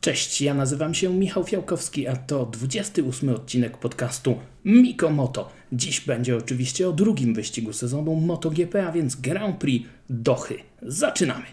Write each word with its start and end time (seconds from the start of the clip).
Cześć, 0.00 0.42
ja 0.42 0.54
nazywam 0.54 0.94
się 0.94 1.14
Michał 1.14 1.44
Fiałkowski, 1.44 2.08
a 2.08 2.16
to 2.16 2.46
28 2.46 3.28
odcinek 3.28 3.76
podcastu 3.76 4.38
Mikomoto. 4.64 5.52
Dziś 5.72 6.00
będzie 6.00 6.36
oczywiście 6.36 6.88
o 6.88 6.92
drugim 6.92 7.34
wyścigu 7.34 7.72
sezonu 7.72 8.14
MotoGP, 8.14 8.86
a 8.86 8.92
więc 8.92 9.16
Grand 9.16 9.56
Prix 9.56 9.88
Dochy. 10.10 10.54
Zaczynamy! 10.82 11.44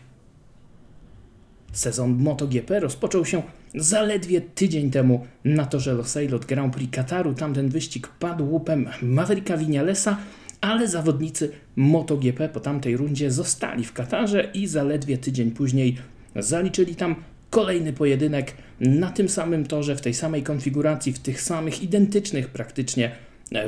Sezon 1.71 2.17
MotoGP 2.17 2.79
rozpoczął 2.79 3.25
się 3.25 3.43
zaledwie 3.75 4.41
tydzień 4.41 4.91
temu 4.91 5.27
na 5.45 5.65
torze 5.65 5.93
Losail 5.93 6.39
Grand 6.47 6.73
Prix 6.73 6.95
Kataru. 6.95 7.33
Tamten 7.33 7.69
wyścig 7.69 8.07
padł 8.07 8.51
łupem 8.51 8.89
Mavericka 9.01 9.57
Vinalesa, 9.57 10.17
ale 10.61 10.87
zawodnicy 10.87 11.51
MotoGP 11.75 12.49
po 12.49 12.59
tamtej 12.59 12.97
rundzie 12.97 13.31
zostali 13.31 13.83
w 13.83 13.93
Katarze 13.93 14.51
i 14.53 14.67
zaledwie 14.67 15.17
tydzień 15.17 15.51
później 15.51 15.97
zaliczyli 16.35 16.95
tam 16.95 17.15
kolejny 17.49 17.93
pojedynek 17.93 18.53
na 18.79 19.11
tym 19.11 19.29
samym 19.29 19.65
torze, 19.65 19.95
w 19.95 20.01
tej 20.01 20.13
samej 20.13 20.43
konfiguracji, 20.43 21.13
w 21.13 21.19
tych 21.19 21.41
samych 21.41 21.83
identycznych 21.83 22.49
praktycznie 22.49 23.11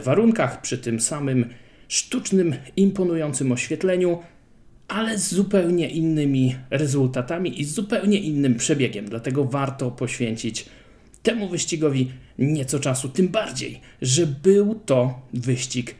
warunkach, 0.04 0.62
przy 0.62 0.78
tym 0.78 1.00
samym 1.00 1.46
sztucznym, 1.88 2.56
imponującym 2.76 3.52
oświetleniu, 3.52 4.20
ale 4.88 5.18
z 5.18 5.34
zupełnie 5.34 5.90
innymi 5.90 6.56
rezultatami 6.70 7.62
i 7.62 7.66
zupełnie 7.66 8.20
innym 8.20 8.56
przebiegiem. 8.56 9.06
Dlatego 9.06 9.46
warto 9.46 9.92
poświęcić 9.92 10.66
temu 11.24 11.50
wyścigowi 11.50 12.12
nieco 12.40 12.80
czasu, 12.80 13.10
tym 13.10 13.28
bardziej, 13.28 13.82
że 14.02 14.28
był 14.28 14.76
to 14.86 15.22
wyścig 15.34 15.96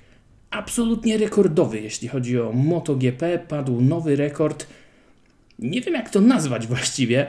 absolutnie 0.50 1.18
rekordowy, 1.18 1.82
jeśli 1.82 2.08
chodzi 2.08 2.40
o 2.40 2.52
MotoGP. 2.52 3.40
Padł 3.40 3.82
nowy 3.82 4.16
rekord 4.16 4.68
nie 5.60 5.82
wiem 5.82 5.94
jak 5.94 6.10
to 6.10 6.22
nazwać 6.22 6.68
właściwie, 6.68 7.28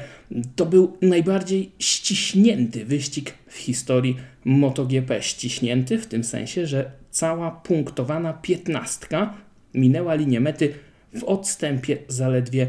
to 0.57 0.67
był 0.67 0.97
najbardziej 1.03 1.73
ściśnięty 1.79 2.85
wyścig 2.85 3.35
w 3.47 3.57
historii 3.57 4.17
MotoGP. 4.45 5.23
Ściśnięty 5.23 5.99
w 5.99 6.07
tym 6.07 6.25
sensie, 6.25 6.67
że 6.67 6.91
cała 7.11 7.51
punktowana 7.51 8.33
piętnastka 8.33 9.35
minęła 9.75 10.15
linię 10.15 10.41
mety 10.41 10.75
w 11.15 11.25
odstępie 11.25 11.99
zaledwie 12.09 12.67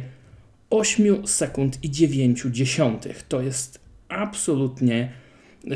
8 0.70 1.28
sekund 1.28 1.84
i 1.84 1.92
9 1.92 2.44
dziesiątych. 2.52 3.24
To 3.24 3.42
jest 3.42 3.80
absolutnie 4.10 5.12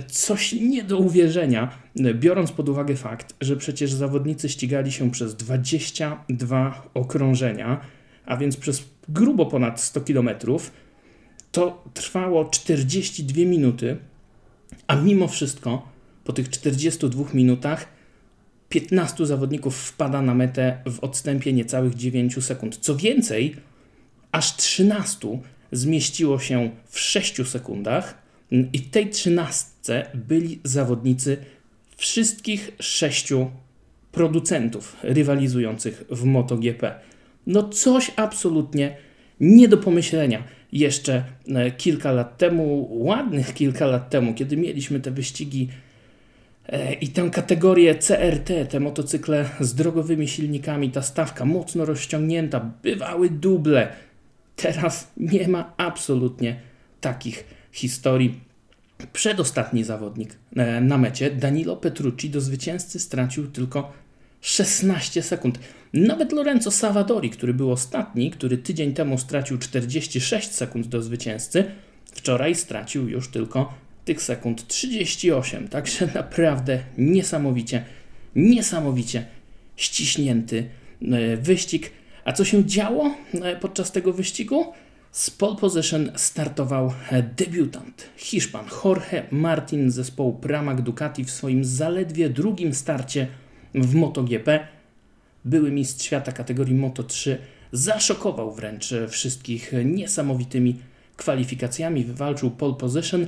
coś 0.07 0.53
nie 0.53 0.83
do 0.83 0.97
uwierzenia, 0.97 1.77
biorąc 2.13 2.51
pod 2.51 2.69
uwagę 2.69 2.95
fakt, 2.95 3.35
że 3.41 3.57
przecież 3.57 3.93
zawodnicy 3.93 4.49
ścigali 4.49 4.91
się 4.91 5.11
przez 5.11 5.35
22 5.35 6.89
okrążenia, 6.93 7.81
a 8.25 8.37
więc 8.37 8.57
przez 8.57 8.83
grubo 9.09 9.45
ponad 9.45 9.81
100 9.81 10.01
km. 10.01 10.29
To 11.51 11.83
trwało 11.93 12.45
42 12.45 13.45
minuty, 13.45 13.97
a 14.87 14.95
mimo 14.95 15.27
wszystko 15.27 15.89
po 16.23 16.33
tych 16.33 16.49
42 16.49 17.23
minutach 17.33 17.87
15 18.69 19.25
zawodników 19.25 19.77
wpada 19.77 20.21
na 20.21 20.35
metę 20.35 20.77
w 20.85 20.99
odstępie 20.99 21.53
niecałych 21.53 21.95
9 21.95 22.45
sekund. 22.45 22.77
Co 22.77 22.95
więcej, 22.95 23.55
aż 24.31 24.55
13 24.55 25.39
zmieściło 25.71 26.39
się 26.39 26.69
w 26.87 26.99
6 26.99 27.47
sekundach 27.47 28.17
i 28.51 28.79
w 28.79 28.89
tej 28.89 29.09
13 29.09 30.05
byli 30.13 30.59
zawodnicy 30.63 31.37
wszystkich 31.97 32.71
sześciu 32.79 33.51
producentów 34.11 34.97
rywalizujących 35.03 36.03
w 36.09 36.23
MotoGP. 36.23 36.99
No 37.47 37.69
coś 37.69 38.11
absolutnie 38.15 38.97
nie 39.39 39.67
do 39.67 39.77
pomyślenia. 39.77 40.43
Jeszcze 40.71 41.23
e, 41.47 41.71
kilka 41.71 42.11
lat 42.11 42.37
temu, 42.37 42.87
ładnych 42.91 43.53
kilka 43.53 43.85
lat 43.85 44.09
temu, 44.09 44.33
kiedy 44.33 44.57
mieliśmy 44.57 44.99
te 44.99 45.11
wyścigi 45.11 45.69
e, 46.67 46.93
i 46.93 47.07
tę 47.07 47.29
kategorię 47.29 47.95
CRT, 47.95 48.65
te 48.69 48.79
motocykle 48.79 49.49
z 49.59 49.75
drogowymi 49.75 50.27
silnikami, 50.27 50.91
ta 50.91 51.01
stawka 51.01 51.45
mocno 51.45 51.85
rozciągnięta, 51.85 52.71
bywały 52.83 53.29
duble. 53.29 53.87
Teraz 54.55 55.11
nie 55.17 55.47
ma 55.47 55.73
absolutnie 55.77 56.59
takich 57.01 57.45
historii. 57.71 58.39
Przedostatni 59.13 59.83
zawodnik 59.83 60.35
e, 60.55 60.81
na 60.81 60.97
mecie, 60.97 61.31
Danilo 61.31 61.77
Petrucci, 61.77 62.29
do 62.29 62.41
zwycięzcy 62.41 62.99
stracił 62.99 63.47
tylko 63.47 63.93
16 64.45 65.23
sekund. 65.23 65.59
Nawet 65.93 66.31
Lorenzo 66.31 66.71
Savadori, 66.71 67.29
który 67.29 67.53
był 67.53 67.71
ostatni, 67.71 68.31
który 68.31 68.57
tydzień 68.57 68.93
temu 68.93 69.17
stracił 69.17 69.57
46 69.57 70.51
sekund 70.51 70.87
do 70.87 71.01
zwycięzcy, 71.01 71.63
wczoraj 72.13 72.55
stracił 72.55 73.09
już 73.09 73.27
tylko 73.27 73.73
tych 74.05 74.21
sekund 74.21 74.67
38. 74.67 75.67
Także 75.67 76.07
naprawdę 76.15 76.79
niesamowicie, 76.97 77.85
niesamowicie 78.35 79.25
ściśnięty 79.75 80.69
e, 81.01 81.37
wyścig. 81.37 81.91
A 82.25 82.33
co 82.33 82.45
się 82.45 82.65
działo 82.65 83.15
e, 83.33 83.55
podczas 83.55 83.91
tego 83.91 84.13
wyścigu? 84.13 84.73
Z 85.11 85.29
pole 85.31 85.55
position 85.55 86.11
startował 86.15 86.93
e, 87.11 87.23
debiutant, 87.23 88.09
Hiszpan 88.17 88.65
Jorge 88.85 89.23
Martin 89.31 89.91
z 89.91 89.95
zespołu 89.95 90.33
Pramac 90.33 90.81
Ducati 90.81 91.23
w 91.23 91.31
swoim 91.31 91.63
zaledwie 91.63 92.29
drugim 92.29 92.73
starcie 92.73 93.27
w 93.75 93.95
MotoGP. 93.95 94.67
Były 95.45 95.71
mistrz 95.71 96.05
świata 96.05 96.31
kategorii 96.31 96.75
Moto3 96.75 97.35
zaszokował 97.71 98.51
wręcz 98.51 98.93
wszystkich 99.09 99.71
niesamowitymi 99.85 100.75
kwalifikacjami, 101.17 102.03
wywalczył 102.03 102.51
pole 102.51 102.73
position, 102.73 103.27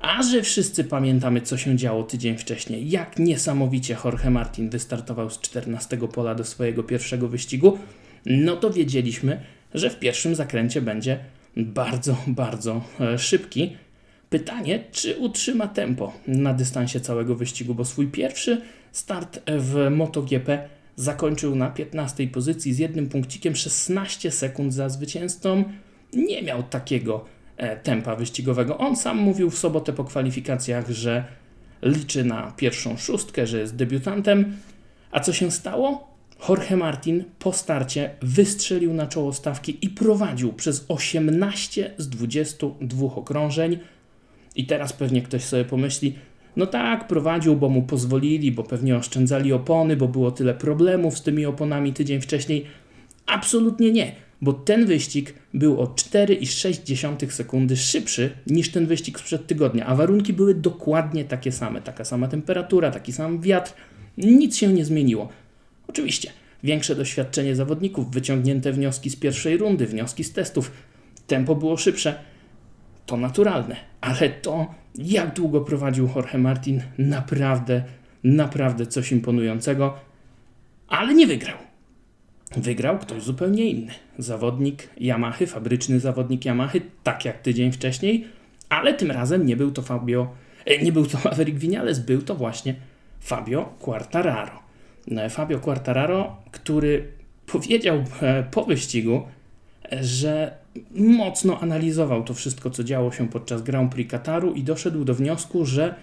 a 0.00 0.22
że 0.22 0.42
wszyscy 0.42 0.84
pamiętamy, 0.84 1.40
co 1.40 1.56
się 1.56 1.76
działo 1.76 2.02
tydzień 2.02 2.38
wcześniej, 2.38 2.90
jak 2.90 3.18
niesamowicie 3.18 3.96
Jorge 4.04 4.30
Martin 4.30 4.70
wystartował 4.70 5.30
z 5.30 5.40
14 5.40 5.96
pola 5.96 6.34
do 6.34 6.44
swojego 6.44 6.82
pierwszego 6.82 7.28
wyścigu, 7.28 7.78
no 8.26 8.56
to 8.56 8.70
wiedzieliśmy, 8.70 9.40
że 9.74 9.90
w 9.90 9.98
pierwszym 9.98 10.34
zakręcie 10.34 10.82
będzie 10.82 11.18
bardzo, 11.56 12.16
bardzo 12.26 12.84
e, 13.00 13.18
szybki. 13.18 13.76
Pytanie, 14.30 14.84
czy 14.92 15.16
utrzyma 15.16 15.68
tempo 15.68 16.12
na 16.26 16.54
dystansie 16.54 17.00
całego 17.00 17.34
wyścigu, 17.34 17.74
bo 17.74 17.84
swój 17.84 18.06
pierwszy 18.06 18.60
start 18.96 19.40
w 19.46 19.90
MotoGP 19.90 20.68
zakończył 20.96 21.56
na 21.56 21.70
15 21.70 22.26
pozycji 22.26 22.74
z 22.74 22.78
jednym 22.78 23.08
punkcikiem 23.08 23.56
16 23.56 24.30
sekund 24.30 24.74
za 24.74 24.88
zwycięzcą. 24.88 25.64
Nie 26.12 26.42
miał 26.42 26.62
takiego 26.62 27.24
e, 27.56 27.76
tempa 27.76 28.16
wyścigowego. 28.16 28.78
On 28.78 28.96
sam 28.96 29.16
mówił 29.18 29.50
w 29.50 29.58
sobotę 29.58 29.92
po 29.92 30.04
kwalifikacjach, 30.04 30.90
że 30.90 31.24
liczy 31.82 32.24
na 32.24 32.52
pierwszą 32.56 32.96
szóstkę, 32.96 33.46
że 33.46 33.58
jest 33.58 33.76
debiutantem. 33.76 34.56
A 35.10 35.20
co 35.20 35.32
się 35.32 35.50
stało? 35.50 36.16
Jorge 36.48 36.76
Martin 36.76 37.24
po 37.38 37.52
starcie 37.52 38.10
wystrzelił 38.22 38.94
na 38.94 39.06
czoło 39.06 39.32
stawki 39.32 39.78
i 39.82 39.88
prowadził 39.88 40.52
przez 40.52 40.84
18 40.88 41.94
z 41.98 42.08
22 42.08 43.06
okrążeń. 43.06 43.78
I 44.54 44.66
teraz 44.66 44.92
pewnie 44.92 45.22
ktoś 45.22 45.44
sobie 45.44 45.64
pomyśli, 45.64 46.18
no 46.56 46.66
tak, 46.66 47.06
prowadził, 47.06 47.56
bo 47.56 47.68
mu 47.68 47.82
pozwolili, 47.82 48.52
bo 48.52 48.62
pewnie 48.62 48.96
oszczędzali 48.96 49.52
opony, 49.52 49.96
bo 49.96 50.08
było 50.08 50.30
tyle 50.30 50.54
problemów 50.54 51.18
z 51.18 51.22
tymi 51.22 51.46
oponami 51.46 51.92
tydzień 51.92 52.20
wcześniej. 52.20 52.64
Absolutnie 53.26 53.92
nie, 53.92 54.12
bo 54.42 54.52
ten 54.52 54.86
wyścig 54.86 55.34
był 55.54 55.80
o 55.80 55.86
4,6 55.86 57.30
sekundy 57.30 57.76
szybszy 57.76 58.30
niż 58.46 58.72
ten 58.72 58.86
wyścig 58.86 59.18
sprzed 59.18 59.46
tygodnia, 59.46 59.86
a 59.86 59.94
warunki 59.94 60.32
były 60.32 60.54
dokładnie 60.54 61.24
takie 61.24 61.52
same. 61.52 61.82
Taka 61.82 62.04
sama 62.04 62.28
temperatura, 62.28 62.90
taki 62.90 63.12
sam 63.12 63.40
wiatr, 63.40 63.72
nic 64.18 64.56
się 64.56 64.72
nie 64.72 64.84
zmieniło. 64.84 65.28
Oczywiście, 65.88 66.30
większe 66.62 66.94
doświadczenie 66.94 67.56
zawodników, 67.56 68.10
wyciągnięte 68.10 68.72
wnioski 68.72 69.10
z 69.10 69.16
pierwszej 69.16 69.56
rundy, 69.56 69.86
wnioski 69.86 70.24
z 70.24 70.32
testów, 70.32 70.70
tempo 71.26 71.54
było 71.54 71.76
szybsze. 71.76 72.14
To 73.06 73.16
naturalne, 73.16 73.76
ale 74.00 74.28
to 74.28 74.74
jak 74.98 75.34
długo 75.34 75.60
prowadził 75.60 76.08
Jorge 76.16 76.38
Martin, 76.38 76.82
naprawdę, 76.98 77.84
naprawdę 78.24 78.86
coś 78.86 79.12
imponującego, 79.12 79.94
ale 80.88 81.14
nie 81.14 81.26
wygrał. 81.26 81.56
Wygrał 82.56 82.98
ktoś 82.98 83.22
zupełnie 83.22 83.70
inny. 83.70 83.92
Zawodnik 84.18 84.88
Yamahy, 85.00 85.46
fabryczny 85.46 86.00
zawodnik 86.00 86.44
Yamahy, 86.44 86.80
tak 87.02 87.24
jak 87.24 87.42
tydzień 87.42 87.72
wcześniej, 87.72 88.26
ale 88.68 88.94
tym 88.94 89.10
razem 89.10 89.46
nie 89.46 89.56
był 89.56 89.70
to 89.70 89.82
Fabio, 89.82 90.34
e, 90.64 90.82
nie 90.82 90.92
był 90.92 91.06
to 91.06 91.18
Maverick 91.24 91.58
Vinales, 91.58 91.98
był 91.98 92.22
to 92.22 92.34
właśnie 92.34 92.74
Fabio 93.20 93.74
Quartararo. 93.80 94.62
E, 95.10 95.30
Fabio 95.30 95.58
Quartararo, 95.58 96.36
który 96.50 97.08
powiedział 97.46 98.04
e, 98.22 98.42
po 98.42 98.64
wyścigu, 98.64 99.22
że 100.00 100.65
mocno 100.94 101.60
analizował 101.60 102.24
to 102.24 102.34
wszystko, 102.34 102.70
co 102.70 102.84
działo 102.84 103.12
się 103.12 103.28
podczas 103.28 103.62
Grand 103.62 103.92
Prix 103.92 104.10
Kataru 104.10 104.52
i 104.52 104.62
doszedł 104.62 105.04
do 105.04 105.14
wniosku, 105.14 105.64
że 105.64 105.94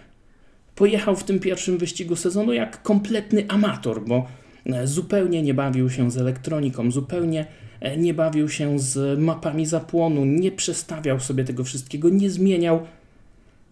pojechał 0.75 1.15
w 1.15 1.23
tym 1.23 1.39
pierwszym 1.39 1.77
wyścigu 1.77 2.15
sezonu 2.15 2.53
jak 2.53 2.83
kompletny 2.83 3.45
amator, 3.47 4.05
bo 4.05 4.27
e, 4.65 4.87
zupełnie 4.87 5.41
nie 5.41 5.53
bawił 5.53 5.89
się 5.89 6.11
z 6.11 6.17
elektroniką, 6.17 6.91
zupełnie 6.91 7.45
e, 7.79 7.97
nie 7.97 8.13
bawił 8.13 8.49
się 8.49 8.79
z 8.79 9.19
mapami 9.19 9.65
zapłonu, 9.65 10.25
nie 10.25 10.51
przestawiał 10.51 11.19
sobie 11.19 11.43
tego 11.43 11.63
wszystkiego, 11.63 12.09
nie 12.09 12.29
zmieniał, 12.29 12.79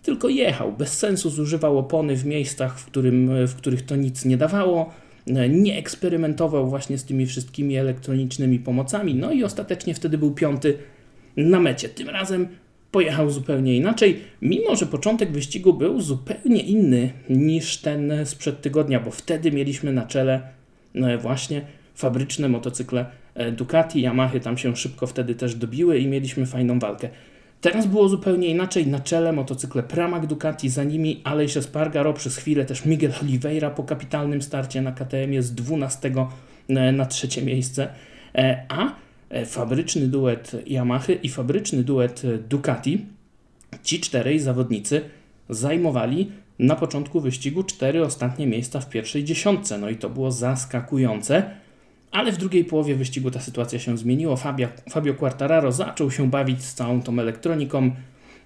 tylko 0.03 0.30
jechał. 0.30 0.74
Bez 0.74 0.98
sensu 0.98 1.30
zużywał 1.30 1.77
opony 1.77 2.15
w 2.15 2.25
miejscach, 2.25 2.80
w, 2.80 2.86
którym, 2.86 3.48
w 3.48 3.56
których 3.56 3.86
to 3.86 3.95
nic 3.95 4.25
nie 4.25 4.38
dawało, 4.38 4.94
nie 5.50 5.77
eksperymentował 5.77 6.69
właśnie 6.69 6.97
z 6.97 7.06
tymi 7.06 7.25
wszystkimi 7.25 7.77
elektronicznymi 7.77 8.59
pomocami, 8.59 9.15
no 9.15 9.31
i 9.31 9.44
ostatecznie 9.44 9.94
wtedy 9.94 10.18
był 10.18 10.31
piąty 10.31 10.77
na 11.38 11.59
mecie. 11.59 11.89
Tym 11.89 12.09
razem 12.09 12.47
pojechał 12.91 13.29
zupełnie 13.29 13.75
inaczej, 13.75 14.19
mimo 14.41 14.75
że 14.75 14.85
początek 14.85 15.31
wyścigu 15.31 15.73
był 15.73 16.01
zupełnie 16.01 16.62
inny 16.62 17.12
niż 17.29 17.77
ten 17.77 18.13
sprzed 18.25 18.62
tygodnia, 18.62 19.00
bo 19.00 19.12
wtedy 19.12 19.51
mieliśmy 19.51 19.94
na 19.94 20.06
czele 20.06 20.41
no 20.94 21.18
właśnie 21.18 21.62
fabryczne 21.95 22.50
motocykle 22.50 23.06
e, 23.35 23.51
Ducati, 23.51 24.01
Yamaha 24.01 24.39
tam 24.39 24.57
się 24.57 24.75
szybko 24.75 25.07
wtedy 25.07 25.35
też 25.35 25.56
dobiły 25.56 26.00
i 26.00 26.07
mieliśmy 26.07 26.45
fajną 26.45 26.79
walkę. 26.79 27.09
Teraz 27.62 27.88
było 27.88 28.10
zupełnie 28.10 28.48
inaczej, 28.48 28.88
na 28.88 29.00
czele 29.00 29.34
motocykle 29.34 29.84
Pramac 29.84 30.28
Ducati, 30.28 30.69
za 30.69 30.84
nimi 30.84 31.22
Aleix 31.24 31.58
Espargaro, 31.58 32.13
przez 32.13 32.38
chwilę 32.38 32.66
też 32.66 32.86
Miguel 32.86 33.12
Oliveira 33.22 33.69
po 33.69 33.84
kapitalnym 33.84 34.42
starcie 34.42 34.81
na 34.81 34.92
KTM 34.92 35.42
z 35.42 35.54
12 35.54 36.12
e, 36.69 36.92
na 36.92 37.06
trzecie 37.06 37.42
miejsce, 37.42 37.88
e, 38.36 38.66
a 38.69 38.96
fabryczny 39.46 40.08
duet 40.08 40.52
Yamaha 40.66 41.13
i 41.24 41.30
fabryczny 41.30 41.84
duet 41.84 42.22
Ducati, 42.50 43.06
ci 43.84 44.00
czterej 44.00 44.40
zawodnicy 44.40 45.02
zajmowali 45.50 46.31
na 46.60 46.75
początku 46.75 47.22
wyścigu 47.22 47.63
cztery 47.63 48.06
ostatnie 48.06 48.48
miejsca 48.48 48.80
w 48.80 48.90
pierwszej 48.90 49.24
dziesiątce. 49.24 49.78
No 49.78 49.90
i 49.90 49.96
to 49.96 50.10
było 50.10 50.31
zaskakujące. 50.31 51.61
Ale 52.12 52.31
w 52.31 52.38
drugiej 52.38 52.66
połowie 52.66 52.96
wyścigu 52.96 53.31
ta 53.31 53.40
sytuacja 53.40 53.80
się 53.80 53.98
zmieniła. 53.98 54.36
Fabio, 54.36 54.68
Fabio 54.90 55.13
Quartararo 55.13 55.72
zaczął 55.72 56.12
się 56.12 56.30
bawić 56.30 56.63
z 56.63 56.74
całą 56.74 57.02
tą 57.02 57.19
elektroniką, 57.19 57.92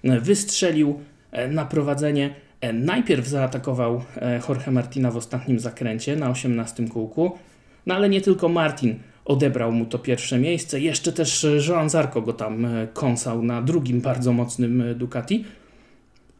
wystrzelił 0.04 1.00
e, 1.32 1.48
na 1.48 1.64
prowadzenie. 1.64 2.34
E, 2.60 2.72
najpierw 2.72 3.26
zaatakował 3.26 4.02
e, 4.16 4.40
Jorge 4.48 4.70
Martina 4.70 5.10
w 5.10 5.16
ostatnim 5.16 5.58
zakręcie 5.58 6.16
na 6.16 6.30
18 6.30 6.88
kółku, 6.88 7.38
no 7.86 7.94
ale 7.94 8.08
nie 8.08 8.20
tylko 8.20 8.48
Martin 8.48 8.94
odebrał 9.24 9.72
mu 9.72 9.86
to 9.86 9.98
pierwsze 9.98 10.38
miejsce, 10.38 10.80
jeszcze 10.80 11.12
też 11.12 11.46
Joan 11.68 11.90
Zarco 11.90 12.22
go 12.22 12.32
tam 12.32 12.66
kąsał 12.94 13.42
na 13.42 13.62
drugim 13.62 14.00
bardzo 14.00 14.32
mocnym 14.32 14.84
Ducati 14.94 15.44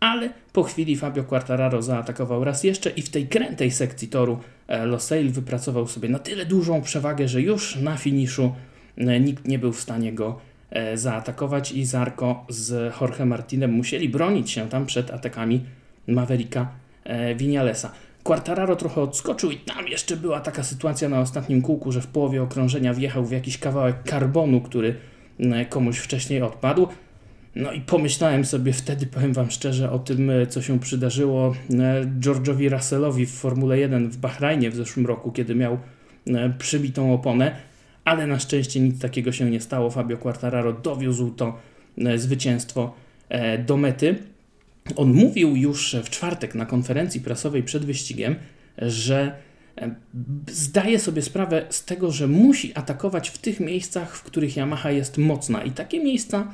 ale 0.00 0.30
po 0.52 0.62
chwili 0.62 0.96
Fabio 0.96 1.24
Quartararo 1.24 1.82
zaatakował 1.82 2.44
raz 2.44 2.64
jeszcze 2.64 2.90
i 2.90 3.02
w 3.02 3.10
tej 3.10 3.28
krętej 3.28 3.70
sekcji 3.70 4.08
toru 4.08 4.32
e, 4.32 4.38
Losail 4.68 5.30
wypracował 5.30 5.86
sobie 5.86 6.08
na 6.08 6.18
tyle 6.18 6.46
dużą 6.46 6.82
przewagę, 6.82 7.28
że 7.28 7.42
już 7.42 7.76
na 7.76 7.96
finiszu 7.96 8.54
e, 8.96 9.20
nikt 9.20 9.48
nie 9.48 9.58
był 9.58 9.72
w 9.72 9.80
stanie 9.80 10.12
go 10.12 10.40
e, 10.70 10.96
zaatakować 10.96 11.72
i 11.72 11.84
Zarko 11.84 12.46
z 12.48 12.94
Jorge 13.00 13.24
Martinem 13.24 13.70
musieli 13.70 14.08
bronić 14.08 14.50
się 14.50 14.68
tam 14.68 14.86
przed 14.86 15.10
atakami 15.10 15.64
Mavericka 16.06 16.68
Vinalesa. 17.36 17.92
Quartararo 18.22 18.76
trochę 18.76 19.00
odskoczył 19.00 19.50
i 19.50 19.56
tam 19.56 19.88
jeszcze 19.88 20.16
była 20.16 20.40
taka 20.40 20.62
sytuacja 20.62 21.08
na 21.08 21.20
ostatnim 21.20 21.62
kółku, 21.62 21.92
że 21.92 22.00
w 22.00 22.06
połowie 22.06 22.42
okrążenia 22.42 22.94
wjechał 22.94 23.24
w 23.24 23.32
jakiś 23.32 23.58
kawałek 23.58 24.02
karbonu, 24.02 24.60
który 24.60 24.94
komuś 25.68 25.98
wcześniej 25.98 26.42
odpadł. 26.42 26.88
No 27.56 27.72
i 27.72 27.80
pomyślałem 27.80 28.44
sobie 28.44 28.72
wtedy, 28.72 29.06
powiem 29.06 29.32
Wam 29.32 29.50
szczerze, 29.50 29.90
o 29.90 29.98
tym, 29.98 30.30
e, 30.30 30.46
co 30.46 30.62
się 30.62 30.80
przydarzyło 30.80 31.54
e, 31.70 32.06
George'owi 32.20 32.70
Russellowi 32.70 33.26
w 33.26 33.30
Formule 33.30 33.78
1 33.78 34.10
w 34.10 34.16
Bahrajnie 34.16 34.70
w 34.70 34.76
zeszłym 34.76 35.06
roku, 35.06 35.32
kiedy 35.32 35.54
miał 35.54 35.78
e, 36.26 36.50
przybitą 36.58 37.14
oponę, 37.14 37.56
ale 38.04 38.26
na 38.26 38.38
szczęście 38.38 38.80
nic 38.80 39.00
takiego 39.00 39.32
się 39.32 39.50
nie 39.50 39.60
stało. 39.60 39.90
Fabio 39.90 40.16
Quartararo 40.16 40.72
dowiózł 40.72 41.30
to 41.30 41.58
zwycięstwo 42.16 42.94
do 43.66 43.76
mety. 43.76 44.18
On 44.96 45.12
mówił 45.12 45.56
już 45.56 45.96
w 46.04 46.10
czwartek 46.10 46.54
na 46.54 46.66
konferencji 46.66 47.20
prasowej 47.20 47.62
przed 47.62 47.84
wyścigiem, 47.84 48.34
że 48.78 49.36
zdaje 50.50 50.98
sobie 50.98 51.22
sprawę 51.22 51.66
z 51.70 51.84
tego, 51.84 52.10
że 52.10 52.28
musi 52.28 52.74
atakować 52.74 53.30
w 53.30 53.38
tych 53.38 53.60
miejscach, 53.60 54.16
w 54.16 54.22
których 54.22 54.56
Yamaha 54.56 54.90
jest 54.90 55.18
mocna. 55.18 55.62
I 55.62 55.70
takie 55.70 56.04
miejsca 56.04 56.52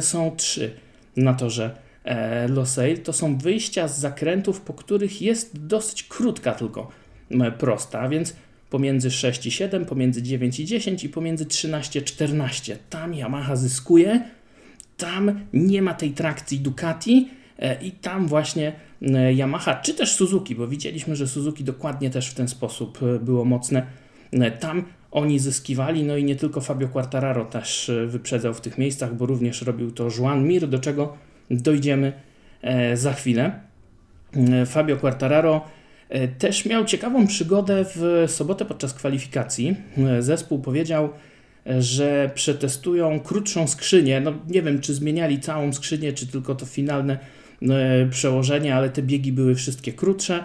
są 0.00 0.36
trzy 0.36 0.74
na 1.16 1.34
torze 1.34 1.76
e, 2.04 2.48
Losail. 2.48 2.98
To 2.98 3.12
są 3.12 3.38
wyjścia 3.38 3.88
z 3.88 3.98
zakrętów, 3.98 4.60
po 4.60 4.74
których 4.74 5.22
jest 5.22 5.66
dosyć 5.66 6.02
krótka 6.02 6.52
tylko 6.52 6.90
prosta, 7.58 8.08
więc 8.08 8.36
pomiędzy 8.70 9.10
6 9.10 9.46
i 9.46 9.50
7, 9.50 9.86
pomiędzy 9.86 10.22
9 10.22 10.60
i 10.60 10.64
10 10.64 11.04
i 11.04 11.08
pomiędzy 11.08 11.46
13 11.46 12.00
i 12.00 12.02
14. 12.02 12.78
Tam 12.90 13.14
Yamaha 13.14 13.56
zyskuje, 13.56 14.20
tam 14.96 15.40
nie 15.52 15.82
ma 15.82 15.94
tej 15.94 16.10
trakcji 16.10 16.60
Ducati 16.60 17.28
e, 17.58 17.82
i 17.82 17.92
tam 17.92 18.26
właśnie 18.26 18.72
Yamaha, 19.36 19.74
czy 19.74 19.94
też 19.94 20.12
Suzuki, 20.12 20.54
bo 20.54 20.68
widzieliśmy, 20.68 21.16
że 21.16 21.28
Suzuki 21.28 21.64
dokładnie 21.64 22.10
też 22.10 22.30
w 22.30 22.34
ten 22.34 22.48
sposób 22.48 22.98
było 23.20 23.44
mocne. 23.44 23.86
Tam 24.60 24.84
oni 25.14 25.38
zyskiwali, 25.38 26.04
no 26.04 26.16
i 26.16 26.24
nie 26.24 26.36
tylko 26.36 26.60
Fabio 26.60 26.88
Quartararo 26.88 27.44
też 27.44 27.88
e, 27.88 28.06
wyprzedzał 28.06 28.54
w 28.54 28.60
tych 28.60 28.78
miejscach, 28.78 29.14
bo 29.14 29.26
również 29.26 29.62
robił 29.62 29.90
to 29.90 30.08
Juan 30.18 30.48
Mir, 30.48 30.68
do 30.68 30.78
czego 30.78 31.16
dojdziemy 31.50 32.12
e, 32.62 32.96
za 32.96 33.12
chwilę. 33.12 33.60
E, 34.36 34.66
Fabio 34.66 34.96
Quartararo 34.96 35.64
też 36.38 36.64
miał 36.64 36.84
ciekawą 36.84 37.26
przygodę 37.26 37.84
w 37.94 38.24
sobotę 38.26 38.64
podczas 38.64 38.94
kwalifikacji. 38.94 39.76
Zespół 40.20 40.58
powiedział, 40.58 41.08
że 41.78 42.30
przetestują 42.34 43.20
krótszą 43.20 43.68
skrzynię. 43.68 44.20
No 44.20 44.32
nie 44.48 44.62
wiem, 44.62 44.80
czy 44.80 44.94
zmieniali 44.94 45.40
całą 45.40 45.72
skrzynię, 45.72 46.12
czy 46.12 46.26
tylko 46.26 46.54
to 46.54 46.66
finalne 46.66 47.18
przełożenie, 48.10 48.74
ale 48.74 48.90
te 48.90 49.02
biegi 49.02 49.32
były 49.32 49.54
wszystkie 49.54 49.92
krótsze. 49.92 50.44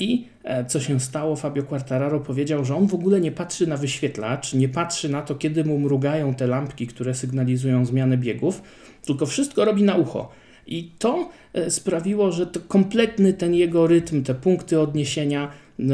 I 0.00 0.26
co 0.68 0.80
się 0.80 1.00
stało? 1.00 1.36
Fabio 1.36 1.62
Quartararo 1.62 2.20
powiedział, 2.20 2.64
że 2.64 2.76
on 2.76 2.86
w 2.86 2.94
ogóle 2.94 3.20
nie 3.20 3.32
patrzy 3.32 3.66
na 3.66 3.76
wyświetlacz, 3.76 4.54
nie 4.54 4.68
patrzy 4.68 5.08
na 5.08 5.22
to, 5.22 5.34
kiedy 5.34 5.64
mu 5.64 5.78
mrugają 5.78 6.34
te 6.34 6.46
lampki, 6.46 6.86
które 6.86 7.14
sygnalizują 7.14 7.86
zmianę 7.86 8.16
biegów, 8.16 8.62
tylko 9.06 9.26
wszystko 9.26 9.64
robi 9.64 9.82
na 9.82 9.94
ucho. 9.94 10.28
I 10.66 10.90
to 10.98 11.30
e, 11.52 11.70
sprawiło, 11.70 12.32
że 12.32 12.46
to 12.46 12.60
kompletny 12.60 13.32
ten 13.32 13.54
jego 13.54 13.86
rytm, 13.86 14.22
te 14.22 14.34
punkty 14.34 14.80
odniesienia, 14.80 15.50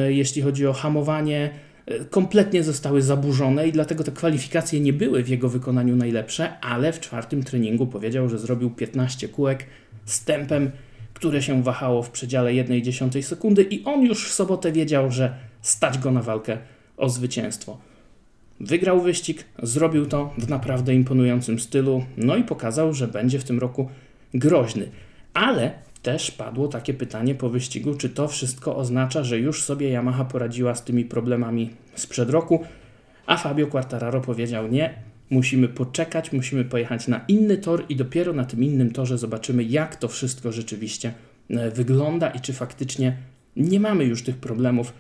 jeśli 0.09 0.43
chodzi 0.43 0.67
o 0.67 0.73
hamowanie, 0.73 1.51
kompletnie 2.11 2.63
zostały 2.63 3.03
zaburzone 3.03 3.69
i 3.69 3.73
dlatego 3.73 4.05
te 4.05 4.13
kwalifikacje 4.13 4.81
nie 4.81 4.93
były 4.93 5.23
w 5.23 5.29
jego 5.29 5.49
wykonaniu 5.49 5.97
najlepsze, 5.97 6.61
ale 6.61 6.93
w 6.93 7.01
czwartym 7.01 7.43
treningu 7.43 7.87
powiedział, 7.87 8.29
że 8.29 8.39
zrobił 8.39 8.71
15 8.71 9.29
kółek 9.29 9.67
z 10.05 10.25
tempem 10.25 10.71
które 11.21 11.43
się 11.43 11.63
wahało 11.63 12.03
w 12.03 12.11
przedziale 12.11 12.51
1,1 12.51 13.23
sekundy 13.23 13.63
i 13.63 13.85
on 13.85 14.03
już 14.03 14.29
w 14.29 14.33
sobotę 14.33 14.73
wiedział, 14.73 15.11
że 15.11 15.35
stać 15.63 15.99
go 15.99 16.11
na 16.11 16.23
walkę 16.23 16.59
o 16.97 17.09
zwycięstwo. 17.09 17.79
Wygrał 18.61 19.01
wyścig, 19.01 19.45
zrobił 19.63 20.07
to 20.07 20.35
w 20.39 20.49
naprawdę 20.49 20.95
imponującym 20.95 21.59
stylu, 21.59 22.05
no 22.17 22.37
i 22.37 22.45
pokazał, 22.45 22.95
że 22.95 23.09
będzie 23.09 23.39
w 23.39 23.45
tym 23.45 23.59
roku 23.59 23.89
groźny. 24.35 24.89
Ale 25.35 25.73
też 26.03 26.31
padło 26.31 26.69
takie 26.69 26.95
pytanie 26.95 27.35
po 27.35 27.49
wyścigu, 27.49 27.95
czy 27.95 28.09
to 28.09 28.29
wszystko 28.29 28.77
oznacza, 28.77 29.25
że 29.25 29.39
już 29.39 29.63
sobie 29.63 29.89
Yamaha 29.89 30.25
poradziła 30.25 30.75
z 30.75 30.85
tymi 30.85 31.05
problemami 31.05 31.71
sprzed 31.95 32.31
roku, 32.31 32.65
a 33.27 33.37
Fabio 33.37 33.67
Quartararo 33.67 34.21
powiedział 34.21 34.69
nie, 34.69 34.95
musimy 35.31 35.69
poczekać, 35.69 36.33
musimy 36.33 36.65
pojechać 36.65 37.09
na 37.09 37.25
inny 37.29 37.57
tor 37.57 37.85
i 37.89 37.97
dopiero 37.97 38.33
na 38.33 38.45
tym 38.45 38.65
innym 38.65 38.93
torze 38.93 39.19
zobaczymy, 39.19 39.65
jak 39.65 39.97
to 39.97 40.09
wszystko 40.09 40.53
rzeczywiście 40.53 41.13
e, 41.51 41.71
wygląda 41.71 42.31
i 42.31 42.41
czy 42.41 42.53
faktycznie 42.53 43.17
nie 43.57 43.81
mamy 43.81 44.05
już 44.05 44.23
tych 44.23 44.37
problemów, 44.37 44.93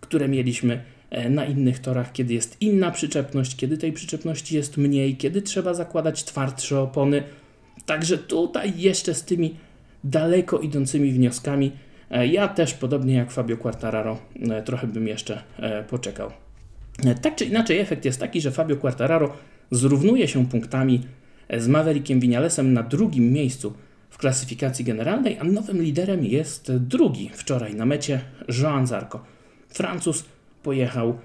które 0.00 0.28
mieliśmy 0.28 0.82
e, 1.10 1.30
na 1.30 1.44
innych 1.44 1.78
torach, 1.78 2.12
kiedy 2.12 2.34
jest 2.34 2.56
inna 2.60 2.90
przyczepność, 2.90 3.56
kiedy 3.56 3.78
tej 3.78 3.92
przyczepności 3.92 4.56
jest 4.56 4.76
mniej, 4.76 5.16
kiedy 5.16 5.42
trzeba 5.42 5.74
zakładać 5.74 6.24
twardsze 6.24 6.80
opony. 6.80 7.22
Także 7.86 8.18
tutaj 8.18 8.72
jeszcze 8.76 9.14
z 9.14 9.24
tymi 9.24 9.56
daleko 10.04 10.58
idącymi 10.58 11.12
wnioskami, 11.12 11.72
e, 12.10 12.26
ja 12.26 12.48
też 12.48 12.74
podobnie 12.74 13.14
jak 13.14 13.30
Fabio 13.30 13.56
Quartararo, 13.56 14.18
trochę 14.64 14.86
bym 14.86 15.08
jeszcze 15.08 15.42
poczekał. 15.88 16.30
Tak 17.22 17.36
czy 17.36 17.44
inaczej, 17.44 17.78
efekt 17.78 18.04
jest 18.04 18.20
taki, 18.20 18.40
że 18.40 18.50
Fabio 18.50 18.76
Quartararo 18.76 19.32
zrównuje 19.70 20.28
się 20.28 20.46
punktami 20.46 21.00
z 21.56 21.68
Maverickiem 21.68 22.20
Vinalesem 22.20 22.72
na 22.72 22.82
drugim 22.82 23.32
miejscu 23.32 23.74
w 24.10 24.18
klasyfikacji 24.18 24.84
generalnej, 24.84 25.38
a 25.38 25.44
nowym 25.44 25.82
liderem 25.82 26.24
jest 26.24 26.72
drugi 26.76 27.30
wczoraj 27.34 27.74
na 27.74 27.86
mecie 27.86 28.20
Joan 28.62 28.86
Zarco. 28.86 29.20
Francuz 29.68 30.24
pojechał 30.62 31.18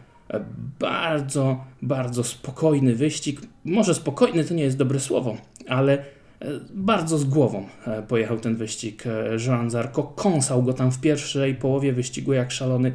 bardzo, 0.79 1.65
bardzo 1.81 2.23
spokojny 2.23 2.95
wyścig. 2.95 3.41
Może 3.65 3.93
spokojny 3.93 4.43
to 4.43 4.53
nie 4.53 4.63
jest 4.63 4.77
dobre 4.77 4.99
słowo, 4.99 5.37
ale 5.67 5.93
e, 5.93 6.03
bardzo 6.73 7.17
z 7.17 7.23
głową 7.23 7.67
e, 7.87 8.03
pojechał 8.03 8.39
ten 8.39 8.55
wyścig 8.55 9.03
Joan 9.47 9.69
Zarco. 9.69 10.03
Kąsał 10.03 10.63
go 10.63 10.73
tam 10.73 10.91
w 10.91 11.01
pierwszej 11.01 11.55
połowie 11.55 11.93
wyścigu 11.93 12.33
jak 12.33 12.51
szalony 12.51 12.91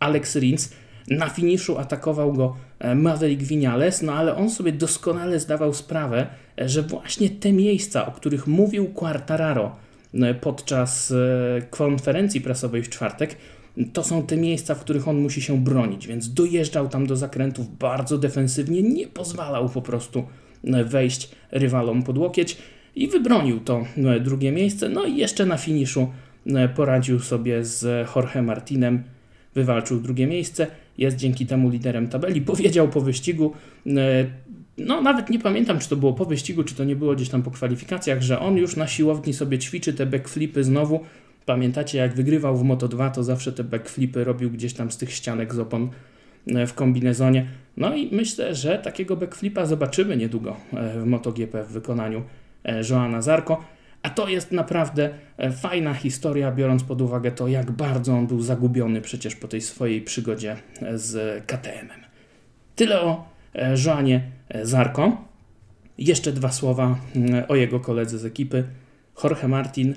Alex 0.00 0.36
Rins. 0.36 0.72
Na 1.08 1.28
finiszu 1.28 1.78
atakował 1.78 2.32
go 2.32 2.56
e, 2.78 2.94
Maverick 2.94 3.42
Vinales, 3.42 4.02
no 4.02 4.12
ale 4.12 4.36
on 4.36 4.50
sobie 4.50 4.72
doskonale 4.72 5.40
zdawał 5.40 5.74
sprawę, 5.74 6.26
e, 6.60 6.68
że 6.68 6.82
właśnie 6.82 7.30
te 7.30 7.52
miejsca, 7.52 8.06
o 8.06 8.10
których 8.10 8.46
mówił 8.46 8.86
Quartararo 8.86 9.76
e, 10.14 10.34
podczas 10.34 11.14
konferencji 11.70 12.40
prasowej 12.40 12.82
w 12.82 12.88
czwartek, 12.88 13.36
to 13.92 14.04
są 14.04 14.22
te 14.22 14.36
miejsca, 14.36 14.74
w 14.74 14.80
których 14.80 15.08
on 15.08 15.20
musi 15.20 15.42
się 15.42 15.64
bronić, 15.64 16.06
więc 16.06 16.34
dojeżdżał 16.34 16.88
tam 16.88 17.06
do 17.06 17.16
zakrętów 17.16 17.78
bardzo 17.78 18.18
defensywnie, 18.18 18.82
nie 18.82 19.06
pozwalał 19.06 19.68
po 19.68 19.82
prostu 19.82 20.24
wejść 20.84 21.30
rywalom 21.50 22.02
pod 22.02 22.18
łokieć 22.18 22.58
i 22.94 23.08
wybronił 23.08 23.60
to 23.60 23.84
drugie 24.20 24.52
miejsce. 24.52 24.88
No 24.88 25.04
i 25.04 25.16
jeszcze 25.16 25.46
na 25.46 25.56
finiszu 25.56 26.08
poradził 26.76 27.20
sobie 27.20 27.64
z 27.64 28.08
Jorge 28.16 28.42
Martinem, 28.42 29.02
wywalczył 29.54 30.00
drugie 30.00 30.26
miejsce 30.26 30.66
jest 30.98 31.16
dzięki 31.16 31.46
temu 31.46 31.70
liderem 31.70 32.08
tabeli. 32.08 32.40
Powiedział 32.40 32.88
po 32.88 33.00
wyścigu, 33.00 33.52
e, 33.86 34.26
no 34.78 35.00
nawet 35.00 35.30
nie 35.30 35.38
pamiętam, 35.38 35.78
czy 35.78 35.88
to 35.88 35.96
było 35.96 36.12
po 36.12 36.24
wyścigu, 36.24 36.64
czy 36.64 36.74
to 36.74 36.84
nie 36.84 36.96
było 36.96 37.14
gdzieś 37.14 37.28
tam 37.28 37.42
po 37.42 37.50
kwalifikacjach, 37.50 38.22
że 38.22 38.40
on 38.40 38.56
już 38.56 38.76
na 38.76 38.86
siłowni 38.86 39.34
sobie 39.34 39.58
ćwiczy 39.58 39.92
te 39.92 40.06
backflipy 40.06 40.64
znowu. 40.64 41.00
Pamiętacie, 41.46 41.98
jak 41.98 42.14
wygrywał 42.14 42.56
w 42.56 42.64
Moto2, 42.64 43.10
to 43.10 43.24
zawsze 43.24 43.52
te 43.52 43.64
backflipy 43.64 44.24
robił 44.24 44.50
gdzieś 44.50 44.74
tam 44.74 44.90
z 44.90 44.96
tych 44.96 45.12
ścianek 45.12 45.54
z 45.54 45.58
opon 45.58 45.88
e, 46.46 46.66
w 46.66 46.74
kombinezonie. 46.74 47.46
No 47.76 47.96
i 47.96 48.16
myślę, 48.16 48.54
że 48.54 48.78
takiego 48.78 49.16
backflipa 49.16 49.66
zobaczymy 49.66 50.16
niedługo 50.16 50.56
e, 50.72 51.00
w 51.00 51.06
MotoGP 51.06 51.64
w 51.64 51.68
wykonaniu 51.68 52.22
Joana 52.90 53.22
Zarko. 53.22 53.64
A 54.06 54.10
to 54.10 54.28
jest 54.28 54.52
naprawdę 54.52 55.10
e, 55.38 55.52
fajna 55.52 55.94
historia, 55.94 56.52
biorąc 56.52 56.84
pod 56.84 57.02
uwagę 57.02 57.32
to, 57.32 57.48
jak 57.48 57.70
bardzo 57.70 58.12
on 58.12 58.26
był 58.26 58.40
zagubiony 58.40 59.00
przecież 59.00 59.36
po 59.36 59.48
tej 59.48 59.60
swojej 59.60 60.02
przygodzie 60.02 60.56
e, 60.82 60.98
z 60.98 61.44
KTM-em. 61.46 62.00
Tyle 62.76 63.00
o 63.00 63.28
e, 63.54 63.74
Joanie 63.86 64.20
Zarko. 64.62 65.24
Jeszcze 65.98 66.32
dwa 66.32 66.52
słowa 66.52 66.98
mm, 67.16 67.44
o 67.48 67.56
jego 67.56 67.80
koledze 67.80 68.18
z 68.18 68.24
ekipy. 68.24 68.64
Jorge 69.24 69.48
Martin 69.48 69.94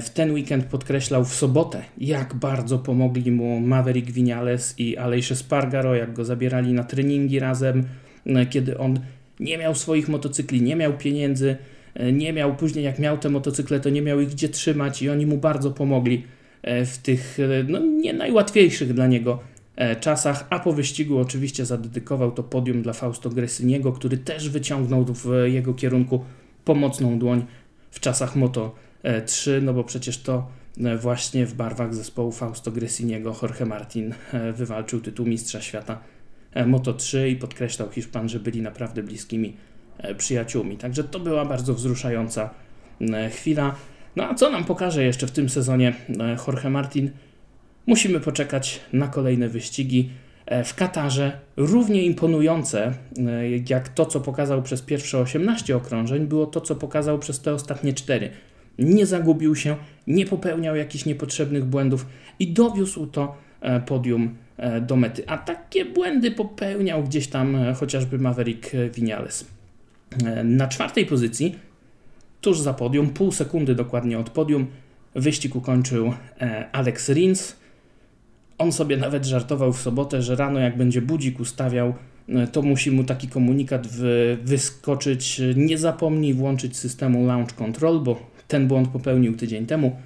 w 0.00 0.10
ten 0.10 0.32
weekend 0.32 0.64
podkreślał 0.64 1.24
w 1.24 1.34
sobotę, 1.34 1.82
jak 1.98 2.34
bardzo 2.34 2.78
pomogli 2.78 3.32
mu 3.32 3.60
Maverick 3.60 4.10
Vinales 4.10 4.74
i 4.78 4.96
Aleix 4.96 5.38
Spargaro, 5.38 5.94
jak 5.94 6.12
go 6.12 6.24
zabierali 6.24 6.72
na 6.72 6.84
treningi 6.84 7.38
razem, 7.38 7.84
kiedy 8.50 8.78
on 8.78 9.00
nie 9.40 9.58
miał 9.58 9.74
swoich 9.74 10.08
motocykli, 10.08 10.62
nie 10.62 10.76
miał 10.76 10.92
pieniędzy, 10.92 11.56
nie 12.12 12.32
miał 12.32 12.56
później, 12.56 12.84
jak 12.84 12.98
miał 12.98 13.18
te 13.18 13.28
motocykle, 13.28 13.80
to 13.80 13.90
nie 13.90 14.02
miał 14.02 14.20
ich 14.20 14.28
gdzie 14.28 14.48
trzymać 14.48 15.02
i 15.02 15.10
oni 15.10 15.26
mu 15.26 15.38
bardzo 15.38 15.70
pomogli 15.70 16.24
e, 16.62 16.86
w 16.86 16.98
tych 16.98 17.38
e, 17.40 17.64
no, 17.68 17.78
nie 17.78 18.12
najłatwiejszych 18.12 18.94
dla 18.94 19.06
niego 19.06 19.38
czasach, 20.00 20.46
a 20.50 20.58
po 20.58 20.72
wyścigu 20.72 21.18
oczywiście 21.18 21.66
zadedykował 21.66 22.32
to 22.32 22.42
podium 22.42 22.82
dla 22.82 22.92
Fausto 22.92 23.30
Gresiniego, 23.30 23.92
który 23.92 24.18
też 24.18 24.48
wyciągnął 24.48 25.04
w 25.04 25.28
jego 25.44 25.74
kierunku 25.74 26.24
pomocną 26.64 27.18
dłoń 27.18 27.44
w 27.90 28.00
czasach 28.00 28.36
Moto 28.36 28.74
3, 29.26 29.60
no 29.62 29.74
bo 29.74 29.84
przecież 29.84 30.18
to 30.18 30.48
właśnie 31.00 31.46
w 31.46 31.54
barwach 31.54 31.94
zespołu 31.94 32.32
Fausto 32.32 32.70
Gresiniego 32.70 33.36
Jorge 33.42 33.66
Martin 33.66 34.14
wywalczył 34.54 35.00
tytuł 35.00 35.26
Mistrza 35.26 35.60
Świata 35.60 36.00
Moto 36.66 36.92
3 36.92 37.28
i 37.28 37.36
podkreślał 37.36 37.90
Hiszpan, 37.90 38.28
że 38.28 38.40
byli 38.40 38.62
naprawdę 38.62 39.02
bliskimi 39.02 39.56
E, 39.56 39.75
przyjaciółmi. 40.16 40.76
Także 40.76 41.04
to 41.04 41.20
była 41.20 41.44
bardzo 41.44 41.74
wzruszająca 41.74 42.50
e, 43.00 43.30
chwila. 43.30 43.74
No 44.16 44.24
a 44.28 44.34
co 44.34 44.50
nam 44.50 44.64
pokaże 44.64 45.04
jeszcze 45.04 45.26
w 45.26 45.30
tym 45.30 45.48
sezonie 45.48 45.94
e, 46.20 46.36
Jorge 46.46 46.70
Martin? 46.70 47.10
Musimy 47.86 48.20
poczekać 48.20 48.80
na 48.92 49.08
kolejne 49.08 49.48
wyścigi. 49.48 50.10
W 50.64 50.74
Katarze 50.74 51.40
równie 51.56 52.02
imponujące 52.02 52.92
jak 53.68 53.88
to, 53.88 54.06
co 54.06 54.20
pokazał 54.20 54.62
przez 54.62 54.82
pierwsze 54.82 55.18
18 55.18 55.76
okrążeń, 55.76 56.26
było 56.26 56.46
to, 56.46 56.60
co 56.60 56.76
pokazał 56.76 57.18
przez 57.18 57.40
te 57.40 57.54
ostatnie 57.54 57.92
4. 57.92 58.30
Nie 58.78 59.06
zagubił 59.06 59.54
się, 59.56 59.76
nie 60.06 60.26
popełniał 60.26 60.76
jakichś 60.76 61.04
niepotrzebnych 61.04 61.64
błędów 61.64 62.06
i 62.38 62.52
dowiózł 62.52 63.06
to 63.06 63.36
podium 63.86 64.36
do 64.80 64.96
mety. 64.96 65.22
A 65.26 65.38
takie 65.38 65.84
błędy 65.84 66.30
popełniał 66.30 67.04
gdzieś 67.04 67.28
tam 67.28 67.56
chociażby 67.74 68.18
Maverick 68.18 68.70
Vinales. 68.94 69.55
Na 70.44 70.68
czwartej 70.68 71.06
pozycji, 71.06 71.58
tuż 72.40 72.60
za 72.60 72.74
podium, 72.74 73.10
pół 73.10 73.32
sekundy 73.32 73.74
dokładnie 73.74 74.18
od 74.18 74.30
podium, 74.30 74.66
wyścig 75.14 75.56
ukończył 75.56 76.12
e, 76.40 76.68
Alex 76.72 77.08
Rins. 77.08 77.56
On 78.58 78.72
sobie 78.72 78.96
nawet 78.96 79.24
żartował 79.24 79.72
w 79.72 79.80
sobotę, 79.80 80.22
że 80.22 80.36
rano 80.36 80.60
jak 80.60 80.76
będzie 80.76 81.02
budzik 81.02 81.40
ustawiał, 81.40 81.94
e, 82.28 82.46
to 82.46 82.62
musi 82.62 82.90
mu 82.90 83.04
taki 83.04 83.28
komunikat 83.28 83.88
wyskoczyć. 84.42 85.42
Nie 85.56 85.78
zapomnij 85.78 86.34
włączyć 86.34 86.76
systemu 86.76 87.26
Launch 87.26 87.54
Control, 87.54 88.00
bo 88.00 88.20
ten 88.48 88.68
błąd 88.68 88.88
popełnił 88.88 89.36
tydzień 89.36 89.66
temu. 89.66 89.96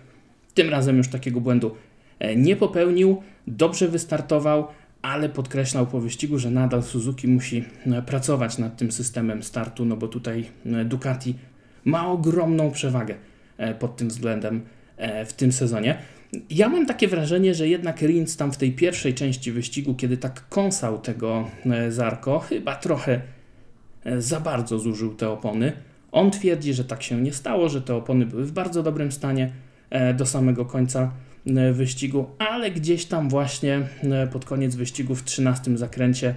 Tym 0.54 0.68
razem 0.68 0.96
już 0.96 1.08
takiego 1.08 1.40
błędu 1.40 1.74
e, 2.18 2.36
nie 2.36 2.56
popełnił. 2.56 3.22
Dobrze 3.46 3.88
wystartował, 3.88 4.66
ale 5.02 5.28
podkreślał 5.28 5.86
po 5.86 6.00
wyścigu, 6.00 6.38
że 6.38 6.50
nadal 6.50 6.82
Suzuki 6.82 7.28
musi 7.28 7.64
e, 7.86 8.02
pracować 8.02 8.58
nad 8.58 8.76
tym 8.76 8.92
systemem 8.92 9.42
startu, 9.42 9.84
no 9.84 9.96
bo 9.96 10.08
tutaj 10.08 10.44
e, 10.66 10.84
Ducati 10.84 11.34
ma 11.84 12.08
ogromną 12.08 12.70
przewagę 12.70 13.14
e, 13.56 13.74
pod 13.74 13.96
tym 13.96 14.08
względem 14.08 14.60
w 15.26 15.32
tym 15.32 15.52
sezonie. 15.52 15.98
Ja 16.50 16.68
mam 16.68 16.86
takie 16.86 17.08
wrażenie, 17.08 17.54
że 17.54 17.68
jednak 17.68 18.02
Rins 18.02 18.36
tam 18.36 18.52
w 18.52 18.56
tej 18.56 18.72
pierwszej 18.72 19.14
części 19.14 19.52
wyścigu, 19.52 19.94
kiedy 19.94 20.16
tak 20.16 20.48
kąsał 20.48 20.98
tego 20.98 21.50
Zarko, 21.88 22.38
chyba 22.38 22.76
trochę 22.76 23.20
za 24.18 24.40
bardzo 24.40 24.78
zużył 24.78 25.14
te 25.14 25.30
opony. 25.30 25.72
On 26.12 26.30
twierdzi, 26.30 26.74
że 26.74 26.84
tak 26.84 27.02
się 27.02 27.20
nie 27.20 27.32
stało, 27.32 27.68
że 27.68 27.82
te 27.82 27.94
opony 27.94 28.26
były 28.26 28.44
w 28.44 28.52
bardzo 28.52 28.82
dobrym 28.82 29.12
stanie 29.12 29.52
do 30.16 30.26
samego 30.26 30.64
końca 30.64 31.12
wyścigu, 31.72 32.26
ale 32.38 32.70
gdzieś 32.70 33.04
tam 33.04 33.28
właśnie 33.28 33.88
e, 34.02 34.26
pod 34.26 34.44
koniec 34.44 34.74
wyścigu 34.74 35.14
w 35.14 35.24
13 35.24 35.78
zakręcie 35.78 36.34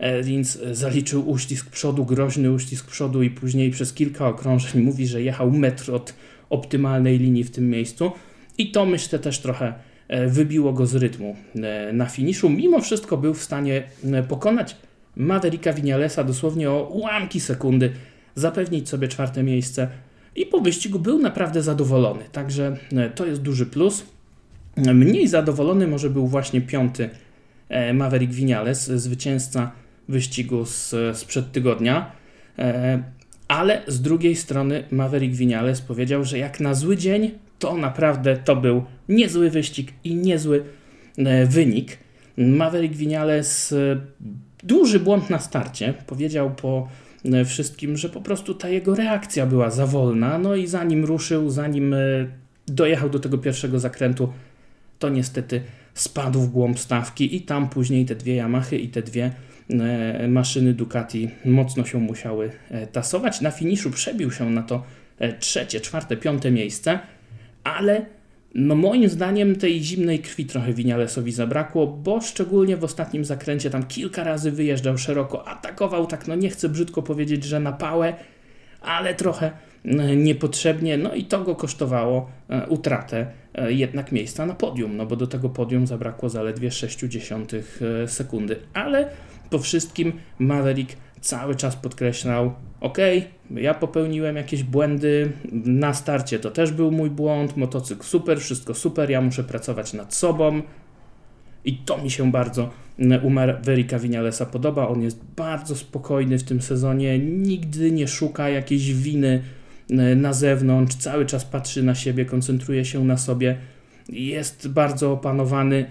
Rins 0.00 0.58
e, 0.62 0.74
zaliczył 0.74 1.30
uścisk 1.30 1.70
przodu, 1.70 2.04
groźny 2.04 2.52
uścisk 2.52 2.86
przodu 2.86 3.22
i 3.22 3.30
później 3.30 3.70
przez 3.70 3.92
kilka 3.92 4.28
okrążeń 4.28 4.82
mówi, 4.82 5.06
że 5.06 5.22
jechał 5.22 5.50
metr 5.50 5.90
od 5.90 6.14
optymalnej 6.50 7.18
linii 7.18 7.44
w 7.44 7.50
tym 7.50 7.70
miejscu 7.70 8.12
i 8.58 8.70
to 8.70 8.86
myślę 8.86 9.18
też 9.18 9.38
trochę 9.38 9.74
wybiło 10.26 10.72
go 10.72 10.86
z 10.86 10.94
rytmu 10.94 11.36
na 11.92 12.06
finiszu. 12.06 12.50
Mimo 12.50 12.80
wszystko 12.80 13.16
był 13.16 13.34
w 13.34 13.42
stanie 13.42 13.82
pokonać 14.28 14.76
Mavericka 15.16 15.72
Vinalesa 15.72 16.24
dosłownie 16.24 16.70
o 16.70 16.88
ułamki 16.88 17.40
sekundy, 17.40 17.92
zapewnić 18.34 18.88
sobie 18.88 19.08
czwarte 19.08 19.42
miejsce 19.42 19.88
i 20.36 20.46
po 20.46 20.60
wyścigu 20.60 20.98
był 20.98 21.18
naprawdę 21.18 21.62
zadowolony. 21.62 22.24
Także 22.32 22.76
to 23.14 23.26
jest 23.26 23.42
duży 23.42 23.66
plus. 23.66 24.04
Mniej 24.76 25.28
zadowolony 25.28 25.86
może 25.86 26.10
był 26.10 26.26
właśnie 26.26 26.60
piąty 26.60 27.10
e, 27.68 27.94
Maverick 27.94 28.32
Vinales, 28.32 28.86
zwycięzca 28.86 29.72
wyścigu 30.08 30.64
z, 30.64 30.94
sprzed 31.12 31.52
tygodnia. 31.52 32.12
E, 32.58 33.02
ale 33.48 33.82
z 33.86 34.02
drugiej 34.02 34.36
strony 34.36 34.84
Maverick 34.90 35.34
Vinales 35.34 35.80
powiedział, 35.80 36.24
że 36.24 36.38
jak 36.38 36.60
na 36.60 36.74
zły 36.74 36.96
dzień, 36.96 37.30
to 37.58 37.76
naprawdę 37.76 38.36
to 38.36 38.56
był 38.56 38.84
niezły 39.08 39.50
wyścig 39.50 39.92
i 40.04 40.14
niezły 40.14 40.64
e, 41.18 41.46
wynik. 41.46 41.98
Maverick 42.36 42.94
Vinales 42.94 43.74
duży 44.62 45.00
błąd 45.00 45.30
na 45.30 45.38
starcie. 45.38 45.94
Powiedział 46.06 46.50
po 46.50 46.88
wszystkim, 47.46 47.96
że 47.96 48.08
po 48.08 48.20
prostu 48.20 48.54
ta 48.54 48.68
jego 48.68 48.94
reakcja 48.94 49.46
była 49.46 49.70
za 49.70 49.86
wolna. 49.86 50.38
No 50.38 50.54
i 50.54 50.66
zanim 50.66 51.04
ruszył, 51.04 51.50
zanim 51.50 51.94
dojechał 52.66 53.10
do 53.10 53.18
tego 53.18 53.38
pierwszego 53.38 53.78
zakrętu, 53.78 54.32
to 55.02 55.08
niestety 55.08 55.62
spadł 55.94 56.40
w 56.40 56.48
głąb 56.48 56.78
stawki 56.78 57.36
i 57.36 57.40
tam 57.40 57.68
później 57.68 58.04
te 58.04 58.14
dwie 58.14 58.36
Yamahy 58.36 58.78
i 58.78 58.88
te 58.88 59.02
dwie 59.02 59.30
e, 59.70 60.28
maszyny 60.28 60.74
Ducati 60.74 61.30
mocno 61.44 61.84
się 61.84 61.98
musiały 61.98 62.50
e, 62.70 62.86
tasować. 62.86 63.40
Na 63.40 63.50
finiszu 63.50 63.90
przebił 63.90 64.30
się 64.30 64.50
na 64.50 64.62
to 64.62 64.82
e, 65.18 65.32
trzecie, 65.32 65.80
czwarte, 65.80 66.16
piąte 66.16 66.50
miejsce, 66.50 66.98
ale 67.64 68.06
no 68.54 68.74
moim 68.74 69.08
zdaniem 69.08 69.56
tej 69.56 69.82
zimnej 69.82 70.18
krwi 70.18 70.44
trochę 70.46 70.72
Winialesowi 70.72 71.32
zabrakło, 71.32 71.86
bo 71.86 72.20
szczególnie 72.20 72.76
w 72.76 72.84
ostatnim 72.84 73.24
zakręcie 73.24 73.70
tam 73.70 73.86
kilka 73.86 74.24
razy 74.24 74.50
wyjeżdżał 74.50 74.98
szeroko, 74.98 75.48
atakował 75.48 76.06
tak, 76.06 76.28
no 76.28 76.34
nie 76.34 76.50
chcę 76.50 76.68
brzydko 76.68 77.02
powiedzieć, 77.02 77.44
że 77.44 77.60
na 77.60 77.72
pałę, 77.72 78.14
ale 78.82 79.14
trochę 79.14 79.50
niepotrzebnie, 80.16 80.98
no 80.98 81.14
i 81.14 81.24
to 81.24 81.44
go 81.44 81.54
kosztowało 81.54 82.30
utratę 82.68 83.26
E, 83.54 83.72
jednak 83.72 84.12
miejsca 84.12 84.46
na 84.46 84.54
podium, 84.54 84.96
no 84.96 85.06
bo 85.06 85.16
do 85.16 85.26
tego 85.26 85.48
podium 85.48 85.86
zabrakło 85.86 86.28
zaledwie 86.28 86.68
0,6 86.68 87.62
e, 88.04 88.08
sekundy. 88.08 88.56
Ale 88.74 89.08
po 89.50 89.58
wszystkim 89.58 90.12
Maverick 90.38 90.96
cały 91.20 91.54
czas 91.54 91.76
podkreślał: 91.76 92.54
OK, 92.80 92.98
ja 93.50 93.74
popełniłem 93.74 94.36
jakieś 94.36 94.62
błędy 94.62 95.32
na 95.52 95.94
starcie, 95.94 96.38
to 96.38 96.50
też 96.50 96.72
był 96.72 96.90
mój 96.90 97.10
błąd, 97.10 97.56
motocykl 97.56 98.02
super, 98.02 98.40
wszystko 98.40 98.74
super, 98.74 99.10
ja 99.10 99.20
muszę 99.20 99.44
pracować 99.44 99.92
nad 99.92 100.14
sobą. 100.14 100.62
I 101.64 101.76
to 101.76 101.98
mi 101.98 102.10
się 102.10 102.30
bardzo 102.30 102.70
u 103.22 103.30
Mavericka 103.30 103.98
Vinalesa 103.98 104.46
podoba. 104.46 104.88
On 104.88 105.02
jest 105.02 105.20
bardzo 105.36 105.76
spokojny 105.76 106.38
w 106.38 106.44
tym 106.44 106.62
sezonie, 106.62 107.18
nigdy 107.18 107.90
nie 107.92 108.08
szuka 108.08 108.48
jakiejś 108.48 108.94
winy 108.94 109.42
na 110.16 110.32
zewnątrz, 110.32 110.96
cały 110.96 111.26
czas 111.26 111.44
patrzy 111.44 111.82
na 111.82 111.94
siebie, 111.94 112.24
koncentruje 112.24 112.84
się 112.84 113.04
na 113.04 113.16
sobie, 113.16 113.56
jest 114.08 114.68
bardzo 114.68 115.12
opanowany. 115.12 115.86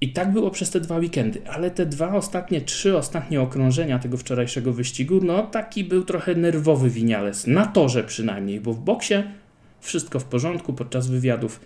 I 0.00 0.12
tak 0.12 0.32
było 0.32 0.50
przez 0.50 0.70
te 0.70 0.80
dwa 0.80 0.98
weekendy, 0.98 1.40
ale 1.48 1.70
te 1.70 1.86
dwa 1.86 2.14
ostatnie, 2.14 2.60
trzy 2.60 2.96
ostatnie 2.96 3.40
okrążenia 3.40 3.98
tego 3.98 4.16
wczorajszego 4.16 4.72
wyścigu, 4.72 5.20
no 5.22 5.42
taki 5.42 5.84
był 5.84 6.04
trochę 6.04 6.34
nerwowy 6.34 6.90
Winiales, 6.90 7.46
na 7.46 7.66
torze 7.66 8.04
przynajmniej, 8.04 8.60
bo 8.60 8.72
w 8.72 8.78
boksie 8.78 9.14
wszystko 9.80 10.20
w 10.20 10.24
porządku, 10.24 10.72
podczas 10.72 11.08
wywiadów 11.08 11.60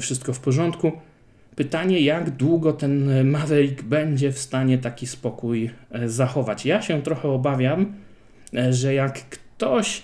wszystko 0.00 0.32
w 0.32 0.40
porządku. 0.40 0.92
Pytanie, 1.58 2.00
jak 2.00 2.30
długo 2.30 2.72
ten 2.72 3.24
Maverick 3.30 3.82
będzie 3.82 4.32
w 4.32 4.38
stanie 4.38 4.78
taki 4.78 5.06
spokój 5.06 5.70
e, 5.90 6.08
zachować. 6.08 6.66
Ja 6.66 6.82
się 6.82 7.02
trochę 7.02 7.28
obawiam, 7.28 7.92
e, 8.54 8.72
że 8.72 8.94
jak 8.94 9.14
ktoś 9.14 10.02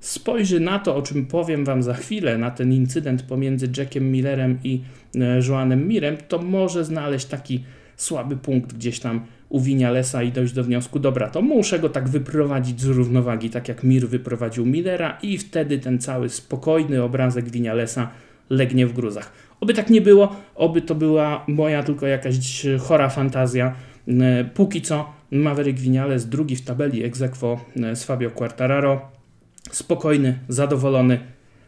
spojrzy 0.00 0.60
na 0.60 0.78
to, 0.78 0.96
o 0.96 1.02
czym 1.02 1.26
powiem 1.26 1.64
Wam 1.64 1.82
za 1.82 1.94
chwilę, 1.94 2.38
na 2.38 2.50
ten 2.50 2.72
incydent 2.72 3.22
pomiędzy 3.22 3.68
Jackiem 3.76 4.12
Millerem 4.12 4.58
i 4.64 4.80
e, 5.14 5.40
Joanem 5.48 5.88
Mirem, 5.88 6.16
to 6.28 6.38
może 6.38 6.84
znaleźć 6.84 7.26
taki 7.26 7.64
słaby 7.96 8.36
punkt 8.36 8.74
gdzieś 8.74 9.00
tam 9.00 9.20
u 9.48 9.60
Winialesa 9.60 10.22
i 10.22 10.32
dojść 10.32 10.52
do 10.52 10.64
wniosku, 10.64 10.98
dobra, 10.98 11.30
to 11.30 11.42
muszę 11.42 11.78
go 11.78 11.88
tak 11.88 12.08
wyprowadzić 12.08 12.80
z 12.80 12.86
równowagi, 12.86 13.50
tak 13.50 13.68
jak 13.68 13.84
Mir 13.84 14.08
wyprowadził 14.08 14.66
Millera 14.66 15.18
i 15.22 15.38
wtedy 15.38 15.78
ten 15.78 15.98
cały 15.98 16.28
spokojny 16.28 17.02
obrazek 17.02 17.50
Winialesa 17.50 18.10
legnie 18.50 18.86
w 18.86 18.92
gruzach. 18.92 19.32
Oby 19.60 19.74
tak 19.74 19.90
nie 19.90 20.00
było, 20.00 20.36
oby 20.54 20.82
to 20.82 20.94
była 20.94 21.44
moja 21.48 21.82
tylko 21.82 22.06
jakaś 22.06 22.66
chora 22.80 23.08
fantazja. 23.08 23.74
E, 24.08 24.44
póki 24.44 24.82
co 24.82 25.12
Maverick 25.30 25.78
Vinales 25.78 26.26
drugi 26.26 26.56
w 26.56 26.64
tabeli 26.64 27.04
aequo 27.04 27.60
e, 27.76 27.96
z 27.96 28.04
Fabio 28.04 28.30
Quartararo 28.30 29.00
spokojny, 29.70 30.38
zadowolony. 30.48 31.18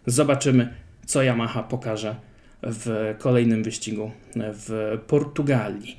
Zobaczymy, 0.07 0.75
co 1.07 1.23
Yamaha 1.23 1.63
pokaże 1.63 2.17
w 2.63 3.15
kolejnym 3.19 3.63
wyścigu 3.63 4.11
w 4.37 4.99
Portugalii. 5.07 5.97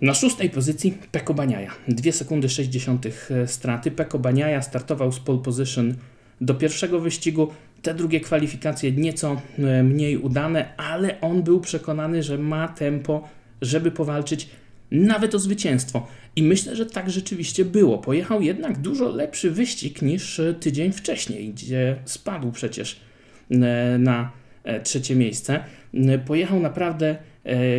Na 0.00 0.14
szóstej 0.14 0.50
pozycji 0.50 0.98
Peko 1.12 1.34
Baniaja. 1.34 1.70
2 1.88 2.12
sekundy 2.12 2.48
60 2.48 3.06
straty. 3.46 3.90
Peko 3.90 4.18
Baniaja 4.18 4.62
startował 4.62 5.12
z 5.12 5.20
pole 5.20 5.38
position 5.38 5.94
do 6.40 6.54
pierwszego 6.54 7.00
wyścigu. 7.00 7.48
Te 7.82 7.94
drugie 7.94 8.20
kwalifikacje 8.20 8.92
nieco 8.92 9.42
e, 9.58 9.82
mniej 9.82 10.16
udane, 10.16 10.76
ale 10.76 11.20
on 11.20 11.42
był 11.42 11.60
przekonany, 11.60 12.22
że 12.22 12.38
ma 12.38 12.68
tempo, 12.68 13.28
żeby 13.62 13.90
powalczyć 13.90 14.48
nawet 14.90 15.34
o 15.34 15.38
zwycięstwo. 15.38 16.06
I 16.36 16.42
myślę, 16.42 16.76
że 16.76 16.86
tak 16.86 17.10
rzeczywiście 17.10 17.64
było. 17.64 17.98
Pojechał 17.98 18.42
jednak 18.42 18.78
dużo 18.78 19.08
lepszy 19.08 19.50
wyścig 19.50 20.02
niż 20.02 20.40
e, 20.40 20.54
tydzień 20.54 20.92
wcześniej, 20.92 21.50
gdzie 21.50 21.96
spadł 22.04 22.52
przecież 22.52 23.00
e, 23.50 23.98
na 23.98 24.30
trzecie 24.82 25.16
miejsce. 25.16 25.60
Pojechał 26.26 26.60
naprawdę 26.60 27.16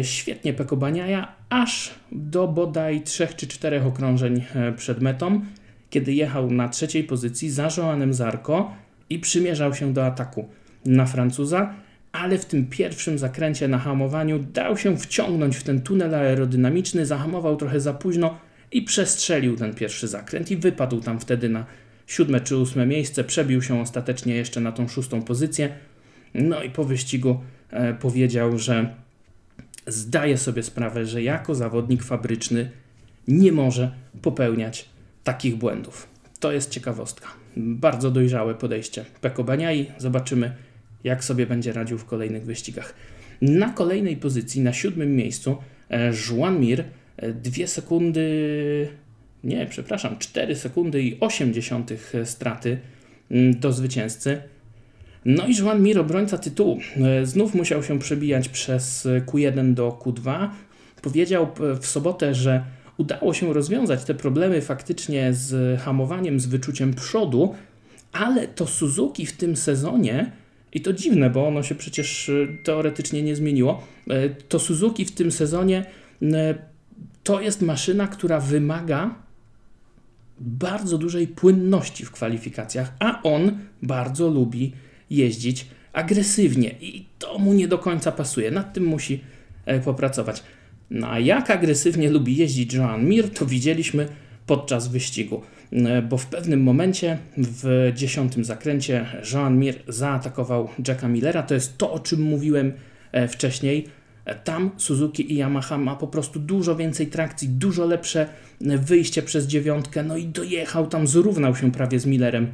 świetnie 0.02 0.54
Pekobaniaja, 0.54 1.36
aż 1.50 1.92
do 2.12 2.48
bodaj 2.48 3.02
trzech 3.02 3.36
czy 3.36 3.48
czterech 3.48 3.86
okrążeń 3.86 4.44
przed 4.78 5.02
metą, 5.02 5.42
kiedy 5.90 6.14
jechał 6.14 6.52
na 6.52 6.70
trzeciej 6.70 7.04
pozycji 7.04 7.50
za 7.50 7.70
Joanem 7.78 8.14
Zarko 8.14 8.72
i 9.10 9.20
przymierzał 9.20 9.74
się 9.74 9.94
do 9.94 10.06
ataku 10.06 10.50
na 10.86 11.06
Francuza 11.06 11.74
ale 12.12 12.38
w 12.38 12.46
tym 12.46 12.66
pierwszym 12.66 13.18
zakręcie 13.20 13.68
na 13.68 13.78
hamowaniu 13.78 14.40
dał 14.40 14.78
się 14.78 14.98
wciągnąć 14.98 15.58
w 15.58 15.64
ten 15.64 15.82
tunel 15.82 16.16
aerodynamiczny, 16.16 17.06
zahamował 17.06 17.56
trochę 17.58 17.80
za 17.80 17.94
późno 17.94 18.38
i 18.72 18.82
przestrzelił 18.82 19.56
ten 19.56 19.76
pierwszy 19.76 20.08
zakręt 20.08 20.52
i 20.52 20.58
wypadł 20.58 21.02
tam 21.02 21.20
wtedy 21.20 21.50
na 21.50 21.66
siódme 22.08 22.42
czy 22.42 22.58
ósme 22.58 22.86
miejsce, 22.86 23.24
przebił 23.24 23.62
się 23.62 23.82
ostatecznie 23.82 24.36
jeszcze 24.36 24.62
na 24.62 24.72
tą 24.72 24.88
szóstą 24.88 25.22
pozycję. 25.22 25.70
No 26.34 26.64
i 26.64 26.70
po 26.70 26.84
wyścigu 26.84 27.40
e, 27.70 27.94
powiedział, 27.94 28.58
że 28.58 28.96
zdaje 29.88 30.38
sobie 30.38 30.64
sprawę, 30.64 31.06
że 31.06 31.24
jako 31.24 31.56
zawodnik 31.56 32.04
fabryczny 32.04 32.72
nie 33.28 33.52
może 33.52 33.92
popełniać 34.22 34.90
takich 35.24 35.56
błędów. 35.56 36.09
To 36.40 36.52
jest 36.52 36.70
ciekawostka. 36.70 37.28
Bardzo 37.58 38.12
dojrzałe 38.12 38.56
podejście 38.56 39.06
Peko 39.22 39.44
Baniai. 39.44 39.92
Zobaczymy, 39.98 40.52
jak 41.04 41.24
sobie 41.24 41.48
będzie 41.48 41.74
radził 41.74 41.98
w 41.98 42.06
kolejnych 42.06 42.46
wyścigach. 42.46 42.94
Na 43.42 43.70
kolejnej 43.70 44.18
pozycji, 44.18 44.62
na 44.62 44.74
siódmym 44.74 45.16
miejscu, 45.16 45.58
e, 45.90 46.12
Juan 46.30 46.60
Mir, 46.60 46.84
2 47.34 47.64
e, 47.64 47.68
sekundy, 47.68 48.88
nie, 49.44 49.66
przepraszam, 49.66 50.18
4 50.18 50.56
sekundy 50.56 51.04
i 51.04 51.20
80 51.20 51.92
straty 52.24 52.80
mm, 53.32 53.60
do 53.60 53.74
zwycięzcy. 53.74 54.42
No 55.26 55.48
i 55.48 55.56
Juan 55.60 55.82
Mir, 55.82 56.00
obrońca 56.00 56.38
tytułu, 56.38 56.80
e, 56.98 57.26
znów 57.26 57.56
musiał 57.56 57.84
się 57.84 58.00
przebijać 58.00 58.50
przez 58.50 59.08
Q1 59.26 59.74
do 59.74 60.00
Q2. 60.02 60.50
Powiedział 61.02 61.48
w 61.80 61.86
sobotę, 61.86 62.36
że 62.36 62.64
udało 63.00 63.34
się 63.34 63.54
rozwiązać 63.54 64.04
te 64.04 64.14
problemy 64.14 64.62
faktycznie 64.62 65.34
z 65.34 65.80
hamowaniem, 65.82 66.40
z 66.40 66.46
wyczuciem 66.46 66.94
przodu, 66.94 67.56
ale 68.12 68.48
to 68.48 68.68
Suzuki 68.68 69.26
w 69.26 69.38
tym 69.38 69.56
sezonie 69.56 70.32
i 70.74 70.82
to 70.82 70.94
dziwne, 70.94 71.30
bo 71.30 71.48
ono 71.48 71.64
się 71.64 71.76
przecież 71.76 72.30
y, 72.30 72.58
teoretycznie 72.64 73.24
nie 73.24 73.36
zmieniło. 73.36 73.84
E, 74.10 74.30
to 74.30 74.60
Suzuki 74.60 75.06
w 75.06 75.12
tym 75.12 75.32
sezonie 75.32 75.86
to 77.24 77.42
jest 77.42 77.62
maszyna, 77.62 78.08
która 78.08 78.40
wymaga 78.40 79.16
bardzo 80.40 80.98
dużej 80.98 81.28
płynności 81.28 82.06
w 82.06 82.12
kwalifikacjach, 82.12 82.94
a 83.00 83.22
on 83.24 83.60
bardzo 83.82 84.30
lubi 84.30 84.74
jeździć 85.10 85.68
agresywnie 85.94 86.76
i 86.82 87.06
to 87.20 87.38
mu 87.38 87.54
nie 87.54 87.68
do 87.68 87.78
końca 87.78 88.12
pasuje. 88.12 88.52
Nad 88.52 88.74
tym 88.74 88.86
musi 88.86 89.24
e, 89.66 89.80
popracować. 89.80 90.44
No 90.92 91.12
a 91.12 91.20
jak 91.20 91.50
agresywnie 91.50 92.10
lubi 92.10 92.36
jeździć 92.36 92.74
Joan 92.74 93.06
Mir, 93.06 93.30
to 93.30 93.46
widzieliśmy 93.46 94.08
podczas 94.46 94.88
wyścigu. 94.88 95.42
E, 95.72 96.02
bo 96.02 96.18
w 96.18 96.26
pewnym 96.26 96.64
momencie 96.64 97.18
w 97.38 97.92
dziesiątym 97.96 98.44
zakręcie 98.46 99.06
Jean 99.34 99.60
Mir 99.60 99.76
zaatakował 99.88 100.70
Jacka 100.88 101.08
Millera. 101.08 101.44
To 101.44 101.54
jest 101.54 101.78
to, 101.78 101.92
o 101.92 102.00
czym 102.00 102.22
mówiłem 102.22 102.74
e, 103.12 103.28
wcześniej. 103.28 103.88
E, 104.26 104.36
tam 104.36 104.72
Suzuki 104.78 105.34
i 105.34 105.38
Yamaha 105.38 105.78
ma 105.78 105.96
po 105.96 106.08
prostu 106.08 106.40
dużo 106.40 106.76
więcej 106.76 107.08
trakcji, 107.08 107.50
dużo 107.50 107.86
lepsze 107.86 108.28
wyjście 108.62 109.22
przez 109.22 109.48
dziewiątkę, 109.48 110.04
no 110.04 110.18
i 110.18 110.26
dojechał 110.26 110.88
tam, 110.88 111.08
zrównał 111.08 111.56
się 111.56 111.72
prawie 111.72 112.00
z 112.00 112.06
Millerem 112.06 112.48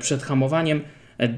przed 0.00 0.22
hamowaniem. 0.22 0.80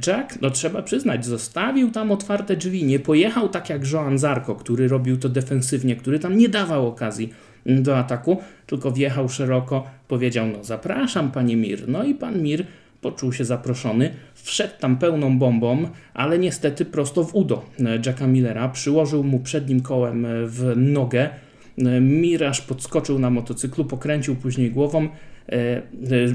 Jack, 0.07 0.41
no 0.41 0.51
trzeba 0.51 0.83
przyznać, 0.83 1.27
zostawił 1.27 1.91
tam 1.91 2.13
otwarte 2.13 2.57
drzwi, 2.57 2.85
nie 2.85 2.99
pojechał 2.99 3.49
tak 3.49 3.71
jak 3.71 3.93
Joan 3.93 4.19
Zarko, 4.19 4.55
który 4.55 4.89
robił 4.89 5.17
to 5.17 5.29
defensywnie, 5.29 5.97
który 5.97 6.19
tam 6.19 6.37
nie 6.37 6.49
dawał 6.49 6.87
okazji 6.87 7.33
do 7.67 7.99
ataku, 7.99 8.39
tylko 8.67 8.91
wjechał 8.93 9.29
szeroko, 9.29 9.85
powiedział: 10.09 10.47
No, 10.47 10.65
zapraszam, 10.65 11.31
panie 11.31 11.57
Mir. 11.57 11.89
No 11.89 12.05
i 12.05 12.15
pan 12.15 12.43
Mir 12.43 12.67
poczuł 13.01 13.33
się 13.33 13.45
zaproszony, 13.45 14.11
wszedł 14.35 14.75
tam 14.81 14.97
pełną 14.99 15.39
bombą, 15.39 15.89
ale 16.15 16.39
niestety 16.39 16.85
prosto 16.85 17.25
w 17.25 17.35
udo 17.35 17.63
Jacka 18.07 18.27
Millera, 18.27 18.69
przyłożył 18.69 19.25
mu 19.25 19.41
przednim 19.41 19.81
kołem 19.81 20.27
w 20.47 20.73
nogę. 20.77 21.31
Mir 22.01 22.45
aż 22.45 22.61
podskoczył 22.61 23.19
na 23.19 23.31
motocyklu, 23.31 23.85
pokręcił 23.85 24.37
później 24.37 24.71
głową. 24.71 25.09
E, 25.49 25.83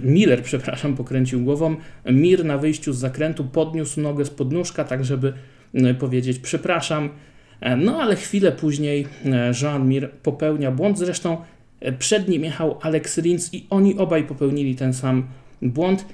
Miller, 0.04 0.43
przepraszam, 0.43 0.95
pokręcił 0.95 1.41
głową. 1.41 1.76
Mir 2.06 2.45
na 2.45 2.58
wyjściu 2.58 2.93
z 2.93 2.98
zakrętu 2.98 3.43
podniósł 3.43 4.02
nogę 4.02 4.26
z 4.26 4.30
podnóżka, 4.30 4.84
tak 4.84 5.06
żeby 5.06 5.34
powiedzieć 6.00 6.39
przepraszam. 6.39 7.10
E, 7.62 7.78
no 7.78 8.02
ale 8.02 8.15
chwilę 8.15 8.52
później 8.52 9.08
e, 9.26 9.52
Jean 9.62 9.88
Mir 9.88 10.12
popełnia 10.12 10.72
błąd. 10.72 10.98
Zresztą 10.98 11.38
e, 11.80 11.91
przed 11.91 12.28
nim 12.28 12.43
jechał 12.43 12.78
Alex 12.82 13.17
Rins 13.17 13.54
i 13.54 13.65
oni 13.69 13.98
obaj 13.98 14.24
popełnili 14.24 14.76
ten 14.76 14.93
sam 14.93 15.28
błąd. 15.62 16.06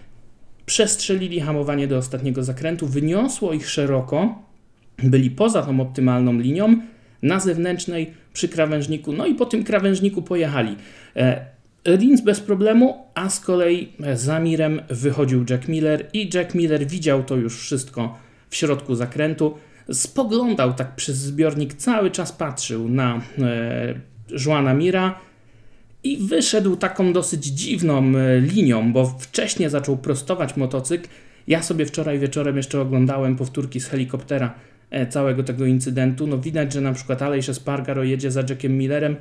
Przestrzelili 0.66 1.40
hamowanie 1.40 1.88
do 1.88 1.98
ostatniego 1.98 2.44
zakrętu, 2.44 2.88
wyniosło 2.88 3.54
ich 3.54 3.70
szeroko, 3.70 4.42
byli 5.04 5.32
poza 5.32 5.62
tą 5.62 5.80
optymalną 5.80 6.34
linią, 6.40 6.82
na 7.22 7.40
zewnętrznej 7.40 8.14
przy 8.34 8.50
krawężniku, 8.50 9.14
no 9.14 9.26
i 9.26 9.36
po 9.36 9.46
tym 9.46 9.64
krawężniku 9.64 10.22
pojechali. 10.22 10.76
Rins 11.86 12.22
bez 12.22 12.40
problemu, 12.40 13.06
a 13.14 13.30
z 13.30 13.40
kolei 13.40 13.94
za 14.14 14.40
Mirem 14.40 14.82
wychodził 14.90 15.46
Jack 15.50 15.68
Miller 15.68 16.10
i 16.14 16.30
Jack 16.34 16.56
Miller 16.56 16.88
widział 16.88 17.24
to 17.24 17.36
już 17.36 17.58
wszystko 17.58 18.18
w 18.50 18.56
środku 18.56 18.96
zakrętu 18.96 19.58
spoglądał 19.92 20.74
tak 20.74 20.96
przez 20.96 21.18
zbiornik, 21.18 21.74
cały 21.74 22.12
czas 22.12 22.32
patrzył 22.32 22.90
na 22.90 23.22
e, 23.40 24.00
Joana 24.46 24.74
Mira 24.74 25.20
i 26.04 26.18
wyszedł 26.18 26.76
taką 26.76 27.14
dosyć 27.14 27.46
dziwną 27.46 28.18
e, 28.18 28.40
linią, 28.40 28.94
bo 28.94 29.06
wcześniej 29.06 29.70
zaczął 29.70 29.98
prostować 29.98 30.58
motocykl. 30.58 31.10
Ja 31.48 31.64
sobie 31.64 31.86
wczoraj 31.86 32.20
wieczorem 32.20 32.58
jeszcze 32.58 32.82
oglądałem 32.82 33.36
powtórki 33.36 33.80
z 33.80 33.86
helikoptera 33.86 34.54
e, 34.90 35.08
całego 35.08 35.44
tego 35.44 35.66
incydentu. 35.66 36.28
No 36.28 36.38
widać, 36.38 36.74
że 36.74 36.82
na 36.82 36.94
przykład 36.94 37.22
Aleix 37.22 37.50
Espargaro 37.50 38.04
jedzie 38.04 38.32
za 38.32 38.44
Jackiem 38.50 38.78
Millerem 38.78 39.16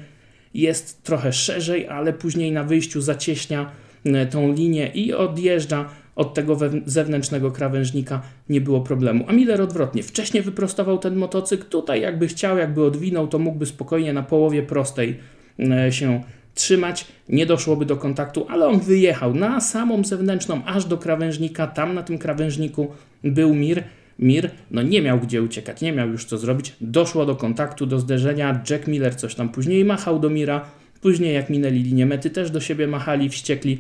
jest 0.55 1.03
trochę 1.03 1.33
szerzej, 1.33 1.89
ale 1.89 2.13
później 2.13 2.53
na 2.53 2.65
wyjściu 2.65 3.01
zacieśnia 3.01 3.71
e, 4.05 4.27
tą 4.27 4.53
linię 4.53 4.91
i 4.95 5.15
odjeżdża 5.15 5.89
od 6.17 6.35
tego 6.35 6.59
zewnętrznego 6.87 7.51
krawężnika. 7.51 8.23
Nie 8.49 8.61
było 8.61 8.81
problemu. 8.81 9.25
A 9.29 9.33
Miller 9.33 9.63
odwrotnie, 9.63 10.03
wcześniej 10.03 10.43
wyprostował 10.43 10.99
ten 10.99 11.17
motocykl, 11.17 11.65
tutaj 11.65 12.01
jakby 12.01 12.29
chciał, 12.29 12.59
jakby 12.59 12.85
odwinął, 12.85 13.29
to 13.29 13.39
mógłby 13.39 13.67
spokojnie 13.67 14.13
na 14.13 14.23
połowie 14.23 14.63
prostej 14.63 15.19
e, 15.59 15.93
się 15.93 16.21
trzymać, 16.55 17.07
nie 17.29 17.47
doszłoby 17.47 17.87
do 17.87 17.97
kontaktu, 17.97 18.47
ale 18.49 18.67
on 18.67 18.81
wyjechał 18.81 19.35
na 19.35 19.61
samą 19.61 20.05
zewnętrzną, 20.05 20.65
aż 20.65 20.85
do 20.85 20.99
krawężnika, 20.99 21.67
tam 21.67 21.95
na 21.95 22.03
tym 22.03 22.19
krawężniku 22.19 22.89
był 23.25 23.55
Mir, 23.55 23.85
Mir 24.19 24.51
no 24.71 24.83
nie 24.83 25.03
miał 25.03 25.21
gdzie 25.21 25.43
uciekać, 25.43 25.81
nie 25.81 25.93
miał 25.93 26.09
już 26.09 26.25
co 26.25 26.39
zrobić, 26.39 26.73
doszło 26.81 27.27
do 27.27 27.37
kontaktu, 27.37 27.87
do 27.87 28.01
zderzenia, 28.01 28.63
Jack 28.71 28.87
Miller 28.87 29.17
coś 29.17 29.35
tam 29.35 29.49
później 29.49 29.85
machał 29.85 30.19
do 30.19 30.31
Mira, 30.31 30.65
później 31.01 31.35
jak 31.35 31.51
minęli 31.51 31.83
linię 31.83 32.07
mety 32.07 32.31
też 32.31 32.51
do 32.51 32.61
siebie 32.61 32.87
machali, 32.87 33.29
wściekli, 33.29 33.79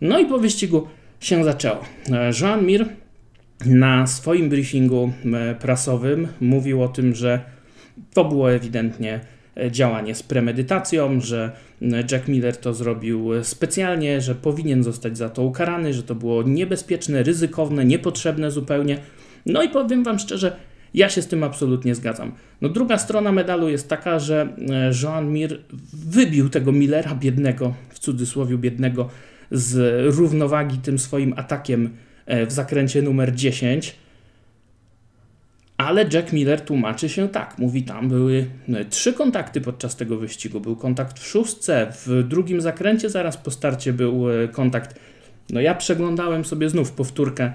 no 0.00 0.18
i 0.18 0.26
po 0.26 0.38
wyścigu 0.38 0.86
się 1.20 1.44
zaczęło. 1.44 1.84
E, 2.10 2.30
Jean 2.40 2.66
Mir 2.66 2.86
na 3.66 4.06
swoim 4.06 4.48
briefingu 4.48 5.12
e, 5.34 5.54
prasowym 5.54 6.28
mówił 6.40 6.82
o 6.82 6.88
tym, 6.88 7.14
że 7.14 7.40
to 8.14 8.24
było 8.24 8.52
ewidentnie 8.52 9.20
e, 9.56 9.70
działanie 9.70 10.14
z 10.14 10.22
premedytacją, 10.22 11.20
że 11.20 11.52
Jack 12.10 12.28
Miller 12.28 12.56
to 12.56 12.74
zrobił 12.74 13.30
specjalnie, 13.42 14.20
że 14.20 14.34
powinien 14.34 14.84
zostać 14.84 15.18
za 15.18 15.28
to 15.28 15.42
ukarany, 15.42 15.94
że 15.94 16.02
to 16.02 16.14
było 16.14 16.42
niebezpieczne, 16.42 17.22
ryzykowne, 17.22 17.84
niepotrzebne 17.84 18.50
zupełnie. 18.50 18.98
No 19.48 19.62
i 19.62 19.68
powiem 19.68 20.04
Wam 20.04 20.18
szczerze, 20.18 20.56
ja 20.94 21.08
się 21.08 21.22
z 21.22 21.26
tym 21.26 21.42
absolutnie 21.42 21.94
zgadzam. 21.94 22.32
No 22.60 22.68
druga 22.68 22.98
strona 22.98 23.32
medalu 23.32 23.68
jest 23.68 23.88
taka, 23.88 24.18
że 24.18 24.48
Jean 25.02 25.32
Mir 25.32 25.60
wybił 25.92 26.48
tego 26.48 26.72
Millera 26.72 27.14
biednego, 27.14 27.74
w 27.88 27.98
cudzysłowie 27.98 28.58
biednego, 28.58 29.08
z 29.50 30.04
równowagi 30.14 30.78
tym 30.78 30.98
swoim 30.98 31.34
atakiem 31.36 31.90
e, 32.26 32.46
w 32.46 32.52
zakręcie 32.52 33.02
numer 33.02 33.34
10. 33.34 33.96
Ale 35.76 36.06
Jack 36.12 36.32
Miller 36.32 36.60
tłumaczy 36.60 37.08
się 37.08 37.28
tak. 37.28 37.58
Mówi, 37.58 37.82
tam 37.82 38.08
były 38.08 38.46
no, 38.68 38.78
trzy 38.90 39.12
kontakty 39.12 39.60
podczas 39.60 39.96
tego 39.96 40.16
wyścigu. 40.16 40.60
Był 40.60 40.76
kontakt 40.76 41.18
w 41.18 41.26
szóstce, 41.26 41.92
w 41.92 42.24
drugim 42.28 42.60
zakręcie 42.60 43.10
zaraz 43.10 43.36
po 43.36 43.50
starcie 43.50 43.92
był 43.92 44.30
e, 44.30 44.48
kontakt. 44.48 45.00
No 45.50 45.60
ja 45.60 45.74
przeglądałem 45.74 46.44
sobie 46.44 46.68
znów 46.68 46.92
powtórkę 46.92 47.44
e, 47.44 47.52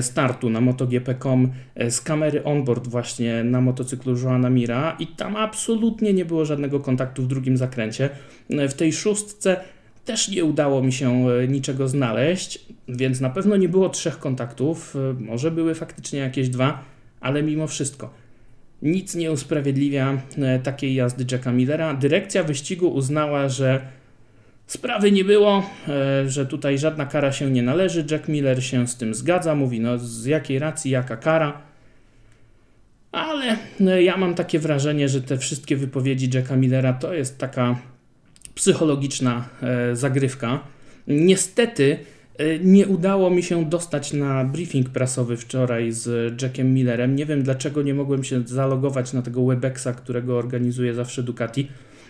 startu 0.00 0.50
na 0.50 0.60
MotoGP.com 0.60 1.52
z 1.88 2.00
kamery 2.00 2.44
onboard 2.44 2.86
właśnie 2.88 3.44
na 3.44 3.60
motocyklu 3.60 4.18
Joana 4.18 4.50
Mira 4.50 4.96
i 4.98 5.06
tam 5.06 5.36
absolutnie 5.36 6.12
nie 6.12 6.24
było 6.24 6.44
żadnego 6.44 6.80
kontaktu 6.80 7.22
w 7.22 7.26
drugim 7.26 7.56
zakręcie. 7.56 8.10
W 8.50 8.74
tej 8.74 8.92
szóstce 8.92 9.56
też 10.04 10.28
nie 10.28 10.44
udało 10.44 10.82
mi 10.82 10.92
się 10.92 11.28
e, 11.28 11.48
niczego 11.48 11.88
znaleźć, 11.88 12.66
więc 12.88 13.20
na 13.20 13.30
pewno 13.30 13.56
nie 13.56 13.68
było 13.68 13.88
trzech 13.88 14.18
kontaktów, 14.18 14.96
e, 14.96 15.22
może 15.22 15.50
były 15.50 15.74
faktycznie 15.74 16.18
jakieś 16.18 16.48
dwa, 16.48 16.84
ale 17.20 17.42
mimo 17.42 17.66
wszystko. 17.66 18.10
Nic 18.82 19.14
nie 19.14 19.32
usprawiedliwia 19.32 20.22
e, 20.38 20.58
takiej 20.58 20.94
jazdy 20.94 21.24
Jacka 21.32 21.52
Millera. 21.52 21.94
Dyrekcja 21.94 22.44
wyścigu 22.44 22.88
uznała, 22.88 23.48
że 23.48 23.80
sprawy 24.66 25.12
nie 25.12 25.24
było, 25.24 25.70
że 26.26 26.46
tutaj 26.46 26.78
żadna 26.78 27.06
kara 27.06 27.32
się 27.32 27.50
nie 27.50 27.62
należy. 27.62 28.04
Jack 28.10 28.28
Miller 28.28 28.64
się 28.64 28.88
z 28.88 28.96
tym 28.96 29.14
zgadza, 29.14 29.54
mówi 29.54 29.80
no 29.80 29.98
z 29.98 30.24
jakiej 30.24 30.58
racji, 30.58 30.90
jaka 30.90 31.16
kara. 31.16 31.62
Ale 33.14 33.56
ja 34.02 34.16
mam 34.16 34.34
takie 34.34 34.58
wrażenie, 34.58 35.08
że 35.08 35.22
te 35.22 35.38
wszystkie 35.38 35.76
wypowiedzi 35.76 36.30
Jacka 36.34 36.56
Millera 36.56 36.92
to 36.92 37.14
jest 37.14 37.38
taka 37.38 37.78
psychologiczna 38.54 39.48
e, 39.62 39.96
zagrywka. 39.96 40.60
Niestety 41.08 41.98
e, 42.38 42.58
nie 42.58 42.86
udało 42.86 43.30
mi 43.30 43.42
się 43.42 43.64
dostać 43.64 44.12
na 44.12 44.44
briefing 44.44 44.88
prasowy 44.88 45.36
wczoraj 45.36 45.92
z 45.92 46.32
Jackiem 46.42 46.74
Millerem. 46.74 47.16
Nie 47.16 47.26
wiem 47.26 47.42
dlaczego 47.42 47.82
nie 47.82 47.94
mogłem 47.94 48.24
się 48.24 48.42
zalogować 48.46 49.12
na 49.12 49.22
tego 49.22 49.44
Webexa, 49.46 49.88
którego 49.96 50.38
organizuje 50.38 50.94
zawsze 50.94 51.22
Ducati. 51.22 51.68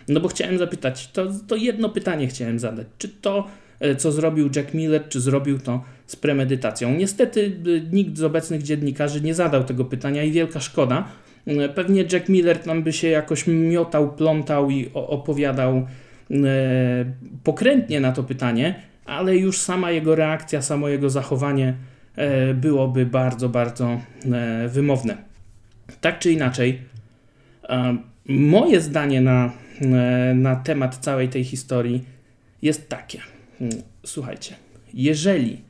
No 0.08 0.20
bo 0.20 0.28
chciałem 0.28 0.58
zapytać, 0.58 1.10
to, 1.12 1.26
to 1.48 1.56
jedno 1.56 1.88
pytanie 1.88 2.26
chciałem 2.26 2.58
zadać. 2.58 2.86
Czy 2.98 3.08
to, 3.08 3.46
e, 3.80 3.96
co 3.96 4.12
zrobił 4.12 4.50
Jack 4.56 4.74
Miller, 4.74 5.08
czy 5.08 5.20
zrobił 5.20 5.58
to 5.58 5.84
z 6.06 6.16
premedytacją? 6.16 6.94
Niestety 6.94 7.60
nikt 7.92 8.16
z 8.16 8.22
obecnych 8.22 8.62
dziennikarzy 8.62 9.20
nie 9.20 9.34
zadał 9.34 9.64
tego 9.64 9.84
pytania 9.84 10.22
i 10.22 10.32
wielka 10.32 10.60
szkoda. 10.60 11.08
Pewnie 11.74 12.04
Jack 12.12 12.28
Miller 12.28 12.58
tam 12.58 12.82
by 12.82 12.92
się 12.92 13.08
jakoś 13.08 13.46
miotał, 13.46 14.14
plątał 14.14 14.70
i 14.70 14.90
opowiadał 14.94 15.86
E, 16.30 17.04
pokrętnie 17.44 18.00
na 18.00 18.12
to 18.12 18.22
pytanie, 18.22 18.74
ale 19.04 19.36
już 19.36 19.58
sama 19.58 19.90
jego 19.90 20.14
reakcja, 20.14 20.62
samo 20.62 20.88
jego 20.88 21.10
zachowanie 21.10 21.74
e, 22.16 22.54
byłoby 22.54 23.06
bardzo, 23.06 23.48
bardzo 23.48 24.00
e, 24.32 24.68
wymowne. 24.68 25.16
Tak 26.00 26.18
czy 26.18 26.32
inaczej, 26.32 26.78
moje 28.28 28.80
zdanie 28.80 29.20
na, 29.20 29.52
na 30.34 30.56
temat 30.56 30.96
całej 30.96 31.28
tej 31.28 31.44
historii 31.44 32.04
jest 32.62 32.88
takie. 32.88 33.20
Hmm, 33.58 33.82
słuchajcie, 34.06 34.54
jeżeli 34.94 35.60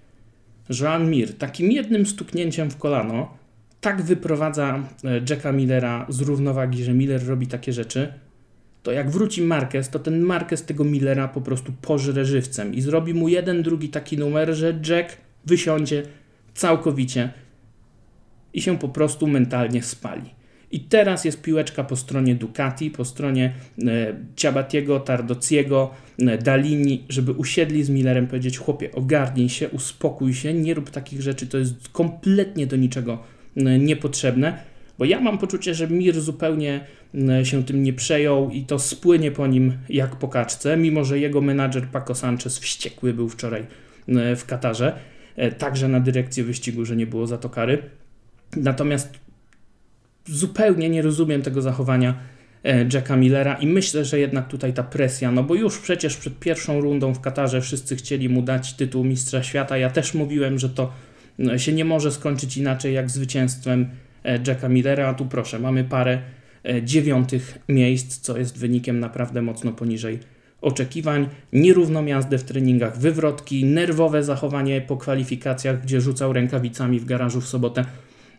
Joan 0.81 1.11
Mir 1.11 1.39
takim 1.39 1.73
jednym 1.73 2.07
stuknięciem 2.07 2.71
w 2.71 2.77
kolano 2.77 3.37
tak 3.81 4.03
wyprowadza 4.03 4.83
Jacka 5.31 5.53
Millera 5.53 6.07
z 6.09 6.21
równowagi, 6.21 6.85
że 6.85 6.95
Miller 6.95 7.27
robi 7.27 7.47
takie 7.47 7.73
rzeczy, 7.73 8.13
to 8.83 8.93
jak 8.93 9.11
wróci 9.11 9.43
Marquez, 9.43 9.91
to 9.91 9.99
ten 9.99 10.21
Marquez 10.21 10.65
tego 10.65 10.85
Millera 10.85 11.29
po 11.29 11.41
prostu 11.41 11.73
pożre 11.73 12.25
żywcem 12.25 12.75
i 12.75 12.81
zrobi 12.81 13.15
mu 13.15 13.29
jeden, 13.29 13.63
drugi 13.63 13.89
taki 13.89 14.19
numer, 14.19 14.55
że 14.55 14.81
Jack 14.89 15.17
wysiądzie 15.47 16.03
całkowicie 16.55 17.33
i 18.55 18.63
się 18.63 18.79
po 18.79 18.89
prostu 18.89 19.27
mentalnie 19.27 19.83
spali. 19.83 20.31
I 20.75 20.81
teraz 20.81 21.25
jest 21.25 21.43
piłeczka 21.43 21.85
po 21.85 21.97
stronie 21.97 22.35
Ducati, 22.35 22.91
po 22.91 23.05
stronie 23.05 23.53
e, 23.87 24.15
Ciabatiego, 24.37 25.01
Tardociego, 25.01 25.91
e, 26.19 26.39
Dalini, 26.39 27.05
żeby 27.09 27.33
usiedli 27.33 27.85
z 27.85 27.91
Millerem, 27.91 28.27
powiedzieć: 28.27 28.59
Chłopie, 28.59 28.93
ogarnij 28.93 29.49
się, 29.49 29.69
uspokój 29.69 30.35
się, 30.35 30.55
nie 30.55 30.75
rób 30.75 30.91
takich 30.91 31.23
rzeczy, 31.23 31.47
to 31.47 31.59
jest 31.59 31.89
kompletnie 31.89 32.67
do 32.67 32.77
niczego 32.77 33.23
e, 33.57 33.79
niepotrzebne. 33.79 34.59
Bo 34.99 35.05
ja 35.05 35.21
mam 35.21 35.39
poczucie, 35.39 35.75
że 35.75 35.89
Mir 35.89 36.21
zupełnie 36.21 36.81
się 37.45 37.65
tym 37.65 37.83
nie 37.83 37.93
przejął 37.93 38.51
i 38.51 38.63
to 38.63 38.79
spłynie 38.79 39.31
po 39.31 39.47
nim 39.47 39.73
jak 39.89 40.17
po 40.17 40.29
kaczce, 40.29 40.77
mimo 40.77 41.05
że 41.05 41.19
jego 41.19 41.41
menadżer 41.41 41.87
Paco 41.87 42.15
Sanchez 42.15 42.59
wściekły 42.59 43.15
był 43.15 43.29
wczoraj 43.29 43.67
w 44.37 44.43
Katarze, 44.47 44.99
także 45.59 45.89
na 45.89 46.01
dyrekcję 46.01 46.45
wyścigu, 46.45 46.85
że 46.85 46.97
nie 46.97 47.07
było 47.07 47.27
za 47.27 47.39
to 47.39 47.49
kary. 47.49 47.83
Natomiast 48.57 49.24
zupełnie 50.27 50.91
nie 50.91 51.03
rozumiem 51.03 51.43
tego 51.43 51.63
zachowania 51.63 52.15
Jacka 52.93 53.17
Millera 53.17 53.55
i 53.55 53.67
myślę, 53.67 54.05
że 54.05 54.19
jednak 54.19 54.49
tutaj 54.49 54.73
ta 54.73 54.83
presja, 54.83 55.31
no 55.31 55.43
bo 55.43 55.55
już 55.55 55.79
przecież 55.79 56.17
przed 56.17 56.39
pierwszą 56.39 56.81
rundą 56.81 57.15
w 57.15 57.21
Katarze 57.21 57.61
wszyscy 57.61 57.97
chcieli 57.97 58.29
mu 58.29 58.43
dać 58.43 58.75
tytuł 58.75 59.05
Mistrza 59.05 59.43
Świata. 59.43 59.79
Ja 59.79 59.91
też 59.91 60.15
mówiłem, 60.15 60.59
że 60.59 60.69
to 60.69 60.93
się 61.57 61.73
nie 61.73 61.85
może 61.85 62.13
skończyć 62.13 62.57
inaczej 62.57 62.95
jak 62.95 63.11
zwycięstwem 63.11 63.89
Jacka 64.47 64.69
Millera, 64.69 65.09
a 65.09 65.15
tu 65.15 65.27
proszę, 65.27 65.59
mamy 65.59 65.85
parę 65.85 66.19
E, 66.65 66.83
dziewiątych 66.83 67.59
miejsc, 67.69 68.19
co 68.21 68.39
jest 68.39 68.59
wynikiem 68.59 69.01
naprawdę 69.01 69.43
mocno 69.43 69.73
poniżej 69.73 70.19
oczekiwań. 70.61 71.29
Nierówną 71.53 72.07
jazdę 72.07 72.39
w 72.39 72.45
treningach, 72.45 72.99
wywrotki, 72.99 73.65
nerwowe 73.65 74.25
zachowanie 74.25 74.81
po 74.81 74.97
kwalifikacjach, 74.97 75.83
gdzie 75.83 76.01
rzucał 76.01 76.33
rękawicami 76.33 77.01
w 77.01 77.05
garażu 77.05 77.41
w 77.41 77.49
sobotę. 77.49 77.85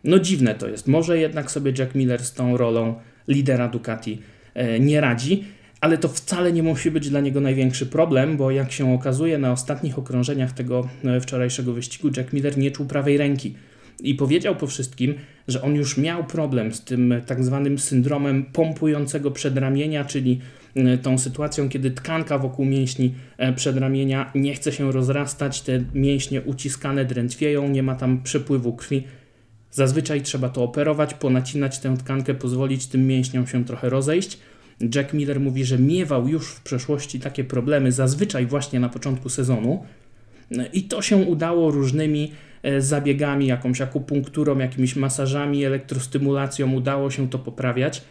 No 0.03 0.19
dziwne 0.19 0.55
to 0.55 0.67
jest. 0.67 0.87
Może 0.87 1.17
jednak 1.17 1.51
sobie 1.51 1.73
Jack 1.77 1.95
Miller 1.95 2.23
z 2.23 2.33
tą 2.33 2.57
rolą 2.57 2.95
lidera 3.27 3.67
Ducati 3.67 4.21
e, 4.53 4.79
nie 4.79 5.01
radzi, 5.01 5.43
ale 5.81 5.97
to 5.97 6.07
wcale 6.07 6.51
nie 6.51 6.63
musi 6.63 6.91
być 6.91 7.09
dla 7.09 7.21
niego 7.21 7.41
największy 7.41 7.85
problem, 7.85 8.37
bo 8.37 8.51
jak 8.51 8.71
się 8.71 8.93
okazuje 8.93 9.37
na 9.37 9.51
ostatnich 9.51 9.99
okrążeniach 9.99 10.51
tego 10.51 10.89
e, 11.03 11.21
wczorajszego 11.21 11.73
wyścigu, 11.73 12.09
Jack 12.17 12.33
Miller 12.33 12.57
nie 12.57 12.71
czuł 12.71 12.85
prawej 12.85 13.17
ręki 13.17 13.55
i 13.99 14.15
powiedział 14.15 14.55
po 14.55 14.67
wszystkim, 14.67 15.13
że 15.47 15.61
on 15.61 15.75
już 15.75 15.97
miał 15.97 16.23
problem 16.23 16.73
z 16.73 16.83
tym 16.83 17.13
tak 17.25 17.43
zwanym 17.43 17.79
syndromem 17.79 18.45
pompującego 18.45 19.31
przedramienia, 19.31 20.05
czyli 20.05 20.39
e, 20.75 20.97
tą 20.97 21.17
sytuacją, 21.17 21.69
kiedy 21.69 21.91
tkanka 21.91 22.37
wokół 22.37 22.65
mięśni 22.65 23.13
przedramienia 23.55 24.31
nie 24.35 24.53
chce 24.53 24.71
się 24.71 24.91
rozrastać, 24.91 25.61
te 25.61 25.83
mięśnie 25.93 26.41
uciskane 26.41 27.05
drętwieją, 27.05 27.69
nie 27.69 27.83
ma 27.83 27.95
tam 27.95 28.23
przepływu 28.23 28.73
krwi. 28.73 29.03
Zazwyczaj 29.75 30.21
trzeba 30.21 30.49
to 30.49 30.63
operować, 30.63 31.13
ponacinać 31.13 31.79
tę 31.79 31.97
tkankę, 31.97 32.33
pozwolić 32.33 32.87
tym 32.87 33.07
mięśniom 33.07 33.47
się 33.47 33.65
trochę 33.65 33.89
rozejść. 33.89 34.39
Jack 34.95 35.13
Miller 35.13 35.39
mówi, 35.39 35.65
że 35.65 35.79
miewał 35.79 36.27
już 36.27 36.47
w 36.47 36.61
przeszłości 36.61 37.19
takie 37.19 37.43
problemy, 37.43 37.91
zazwyczaj 37.91 38.45
właśnie 38.45 38.79
na 38.79 38.89
początku 38.89 39.29
sezonu. 39.29 39.85
E, 40.51 40.65
I 40.73 40.83
to 40.83 41.01
się 41.01 41.17
udało 41.17 41.71
różnymi 41.71 42.31
E, 42.65 42.81
zabiegami, 42.81 43.47
jakąś 43.47 43.81
akupunkturą, 43.81 44.57
jakimiś 44.57 44.95
masażami, 44.95 45.65
elektrostymulacją 45.65 46.73
udało 46.73 47.11
się 47.11 47.29
to 47.29 47.39
poprawiać, 47.39 48.01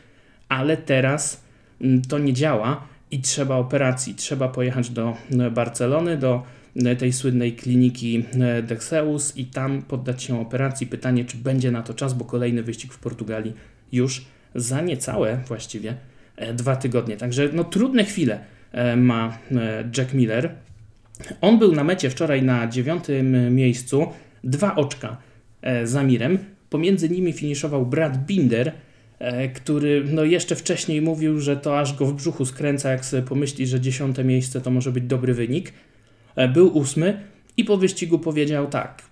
ale 0.48 0.76
teraz 0.76 1.44
mm, 1.80 2.02
to 2.02 2.18
nie 2.18 2.32
działa 2.32 2.86
i 3.10 3.18
trzeba 3.20 3.56
operacji, 3.56 4.14
trzeba 4.14 4.48
pojechać 4.48 4.90
do 4.90 5.16
Barcelony, 5.50 6.16
do 6.16 6.42
tej 6.98 7.12
słynnej 7.12 7.52
kliniki 7.52 8.24
Dexeus 8.62 9.36
i 9.36 9.46
tam 9.46 9.82
poddać 9.82 10.22
się 10.22 10.40
operacji. 10.40 10.86
Pytanie, 10.86 11.24
czy 11.24 11.36
będzie 11.36 11.70
na 11.70 11.82
to 11.82 11.94
czas, 11.94 12.14
bo 12.14 12.24
kolejny 12.24 12.62
wyścig 12.62 12.92
w 12.92 12.98
Portugalii 12.98 13.52
już 13.92 14.24
za 14.54 14.80
niecałe 14.80 15.40
właściwie 15.48 15.94
dwa 16.54 16.76
tygodnie. 16.76 17.16
Także 17.16 17.48
no, 17.52 17.64
trudne 17.64 18.04
chwile 18.04 18.40
ma 18.96 19.38
Jack 19.96 20.14
Miller. 20.14 20.54
On 21.40 21.58
był 21.58 21.72
na 21.72 21.84
mecie 21.84 22.10
wczoraj 22.10 22.42
na 22.42 22.66
dziewiątym 22.66 23.54
miejscu, 23.54 24.06
dwa 24.44 24.76
oczka 24.76 25.16
za 25.84 26.02
Mirem. 26.02 26.38
Pomiędzy 26.70 27.08
nimi 27.08 27.32
finiszował 27.32 27.86
Brad 27.86 28.26
Binder, 28.26 28.72
e, 29.18 29.48
który 29.48 30.04
no 30.12 30.24
jeszcze 30.24 30.56
wcześniej 30.56 31.02
mówił, 31.02 31.40
że 31.40 31.56
to 31.56 31.80
aż 31.80 31.96
go 31.96 32.06
w 32.06 32.14
brzuchu 32.14 32.44
skręca, 32.44 32.90
jak 32.90 33.04
sobie 33.04 33.22
pomyśli, 33.22 33.66
że 33.66 33.80
dziesiąte 33.80 34.24
miejsce 34.24 34.60
to 34.60 34.70
może 34.70 34.92
być 34.92 35.04
dobry 35.04 35.34
wynik. 35.34 35.72
E, 36.36 36.48
był 36.48 36.78
ósmy 36.78 37.20
i 37.56 37.64
po 37.64 37.76
wyścigu 37.76 38.18
powiedział 38.18 38.66
tak. 38.66 39.02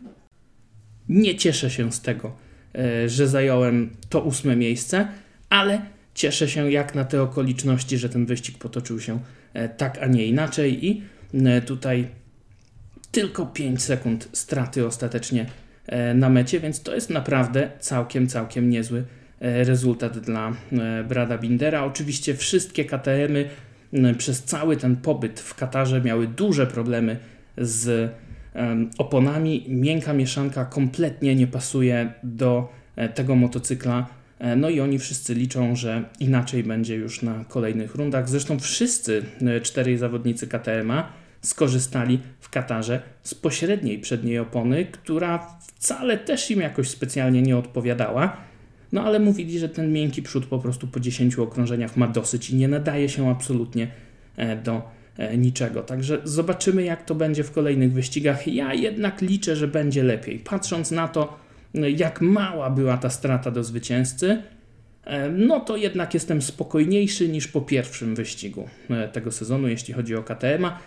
Nie 1.08 1.34
cieszę 1.36 1.70
się 1.70 1.92
z 1.92 2.00
tego, 2.00 2.36
e, 2.74 3.08
że 3.08 3.28
zająłem 3.28 3.90
to 4.08 4.20
ósme 4.20 4.56
miejsce, 4.56 5.08
ale 5.50 5.82
cieszę 6.14 6.48
się 6.48 6.72
jak 6.72 6.94
na 6.94 7.04
te 7.04 7.22
okoliczności, 7.22 7.98
że 7.98 8.08
ten 8.08 8.26
wyścig 8.26 8.58
potoczył 8.58 9.00
się 9.00 9.20
tak, 9.76 9.98
a 10.02 10.06
nie 10.06 10.26
inaczej 10.26 10.86
i 10.86 11.02
tutaj 11.66 12.08
tylko 13.10 13.46
5 13.46 13.82
sekund 13.82 14.28
straty 14.32 14.86
ostatecznie 14.86 15.46
E, 15.86 16.14
na 16.14 16.28
mecie, 16.28 16.60
więc 16.60 16.82
to 16.82 16.94
jest 16.94 17.10
naprawdę 17.10 17.70
całkiem, 17.80 18.26
całkiem 18.26 18.70
niezły 18.70 19.04
e, 19.40 19.64
rezultat 19.64 20.18
dla 20.18 20.52
e, 20.72 21.04
Brada 21.04 21.38
Bindera. 21.38 21.84
Oczywiście 21.84 22.34
wszystkie 22.34 22.84
KTM-y 22.84 23.48
przez 24.18 24.42
cały 24.42 24.76
ten 24.76 24.96
pobyt 24.96 25.40
w 25.40 25.54
Katarze 25.54 26.00
miały 26.00 26.26
duże 26.26 26.66
problemy 26.66 27.16
z 27.58 28.10
oponami. 28.98 29.64
Miękka 29.68 30.12
mieszanka 30.12 30.64
kompletnie 30.64 31.34
nie 31.34 31.46
pasuje 31.46 32.12
do 32.22 32.72
tego 33.14 33.34
motocykla. 33.34 34.06
No 34.56 34.68
i 34.68 34.80
oni 34.80 34.98
wszyscy 34.98 35.34
liczą, 35.34 35.76
że 35.76 36.04
inaczej 36.20 36.64
będzie 36.64 36.94
już 36.94 37.22
na 37.22 37.44
kolejnych 37.44 37.94
rundach. 37.94 38.28
Zresztą 38.28 38.58
wszyscy 38.58 39.22
czterej 39.62 39.98
zawodnicy 39.98 40.46
KTM-a 40.46 41.08
skorzystali 41.40 42.20
w 42.40 42.50
Katarze 42.50 43.02
z 43.22 43.34
pośredniej 43.34 43.98
przedniej 43.98 44.38
opony, 44.38 44.84
która 44.84 45.46
wcale 45.60 46.18
też 46.18 46.50
im 46.50 46.60
jakoś 46.60 46.88
specjalnie 46.88 47.42
nie 47.42 47.56
odpowiadała. 47.56 48.36
No 48.92 49.04
ale 49.04 49.20
mówili, 49.20 49.58
że 49.58 49.68
ten 49.68 49.92
miękki 49.92 50.22
przód 50.22 50.46
po 50.46 50.58
prostu 50.58 50.86
po 50.86 51.00
10 51.00 51.38
okrążeniach 51.38 51.96
ma 51.96 52.08
dosyć 52.08 52.50
i 52.50 52.56
nie 52.56 52.68
nadaje 52.68 53.08
się 53.08 53.30
absolutnie 53.30 53.88
e, 54.36 54.56
do 54.56 54.82
e, 55.16 55.36
niczego. 55.36 55.82
Także 55.82 56.20
zobaczymy, 56.24 56.82
jak 56.82 57.04
to 57.04 57.14
będzie 57.14 57.44
w 57.44 57.52
kolejnych 57.52 57.92
wyścigach. 57.92 58.46
Ja 58.46 58.74
jednak 58.74 59.22
liczę, 59.22 59.56
że 59.56 59.68
będzie 59.68 60.02
lepiej. 60.02 60.38
Patrząc 60.38 60.90
na 60.90 61.08
to, 61.08 61.38
no, 61.74 61.86
jak 61.88 62.20
mała 62.20 62.70
była 62.70 62.96
ta 62.96 63.10
strata 63.10 63.50
do 63.50 63.64
zwycięzcy, 63.64 64.42
e, 65.04 65.28
no 65.28 65.60
to 65.60 65.76
jednak 65.76 66.14
jestem 66.14 66.42
spokojniejszy 66.42 67.28
niż 67.28 67.48
po 67.48 67.60
pierwszym 67.60 68.14
wyścigu 68.14 68.68
tego 69.12 69.32
sezonu, 69.32 69.68
jeśli 69.68 69.94
chodzi 69.94 70.16
o 70.16 70.22
KTM-a. 70.22 70.78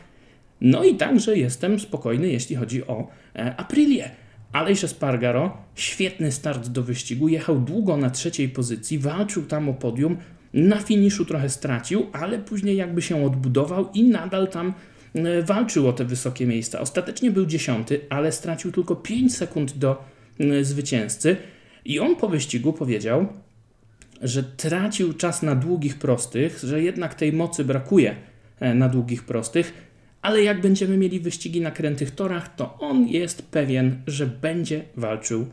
No 0.61 0.83
i 0.83 0.95
także 0.95 1.37
jestem 1.37 1.79
spokojny, 1.79 2.27
jeśli 2.27 2.55
chodzi 2.55 2.87
o 2.87 3.07
Aprilię. 3.57 4.11
Aleix 4.55 4.83
Espargaro, 4.83 5.57
świetny 5.75 6.31
start 6.31 6.67
do 6.67 6.83
wyścigu, 6.83 7.27
jechał 7.27 7.59
długo 7.59 7.97
na 7.97 8.09
trzeciej 8.09 8.49
pozycji, 8.49 8.99
walczył 8.99 9.45
tam 9.45 9.69
o 9.69 9.73
podium, 9.73 10.17
na 10.53 10.79
finiszu 10.79 11.25
trochę 11.25 11.49
stracił, 11.49 12.05
ale 12.13 12.39
później 12.39 12.77
jakby 12.77 13.01
się 13.01 13.25
odbudował 13.25 13.91
i 13.93 14.03
nadal 14.03 14.47
tam 14.47 14.73
e, 15.13 15.41
walczył 15.43 15.87
o 15.87 15.93
te 15.93 16.05
wysokie 16.05 16.45
miejsca. 16.45 16.79
Ostatecznie 16.79 17.31
był 17.31 17.45
dziesiąty, 17.45 18.01
ale 18.09 18.31
stracił 18.31 18.71
tylko 18.71 18.95
5 18.95 19.35
sekund 19.37 19.77
do 19.77 20.03
e, 20.39 20.63
zwycięzcy 20.63 21.37
i 21.85 21.99
on 21.99 22.15
po 22.15 22.29
wyścigu 22.29 22.73
powiedział, 22.73 23.27
że 24.21 24.43
tracił 24.43 25.13
czas 25.13 25.43
na 25.43 25.55
długich 25.55 25.99
prostych, 25.99 26.59
że 26.63 26.81
jednak 26.81 27.13
tej 27.13 27.33
mocy 27.33 27.65
brakuje 27.65 28.15
na 28.75 28.89
długich 28.89 29.23
prostych 29.23 29.84
ale 30.25 30.43
jak 30.43 30.61
będziemy 30.61 30.97
mieli 30.97 31.19
wyścigi 31.19 31.61
na 31.61 31.71
krętych 31.71 32.11
torach, 32.11 32.55
to 32.55 32.77
on 32.79 33.07
jest 33.07 33.41
pewien, 33.41 34.01
że 34.07 34.27
będzie 34.27 34.81
walczył 34.97 35.45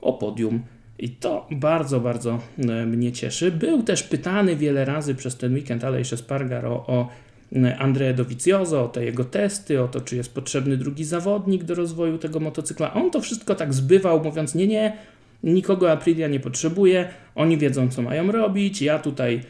o 0.00 0.12
podium. 0.12 0.62
I 0.98 1.08
to 1.08 1.46
bardzo, 1.50 2.00
bardzo 2.00 2.38
e, 2.58 2.86
mnie 2.86 3.12
cieszy. 3.12 3.52
Był 3.52 3.82
też 3.82 4.02
pytany 4.02 4.56
wiele 4.56 4.84
razy 4.84 5.14
przez 5.14 5.36
ten 5.36 5.54
weekend 5.54 5.84
Aleix 5.84 6.12
Espargaro 6.12 6.70
o, 6.70 6.86
o 6.86 7.08
e, 7.56 7.78
Andrea 7.78 8.12
Dovizioso, 8.12 8.84
o 8.84 8.88
te 8.88 9.04
jego 9.04 9.24
testy, 9.24 9.82
o 9.82 9.88
to, 9.88 10.00
czy 10.00 10.16
jest 10.16 10.34
potrzebny 10.34 10.76
drugi 10.76 11.04
zawodnik 11.04 11.64
do 11.64 11.74
rozwoju 11.74 12.18
tego 12.18 12.40
motocykla. 12.40 12.94
On 12.94 13.10
to 13.10 13.20
wszystko 13.20 13.54
tak 13.54 13.74
zbywał, 13.74 14.24
mówiąc: 14.24 14.54
Nie, 14.54 14.66
nie, 14.66 14.96
nikogo 15.42 15.92
Aprilia 15.92 16.28
nie 16.28 16.40
potrzebuje, 16.40 17.08
oni 17.34 17.58
wiedzą, 17.58 17.88
co 17.88 18.02
mają 18.02 18.32
robić, 18.32 18.82
ja 18.82 18.98
tutaj 18.98 19.40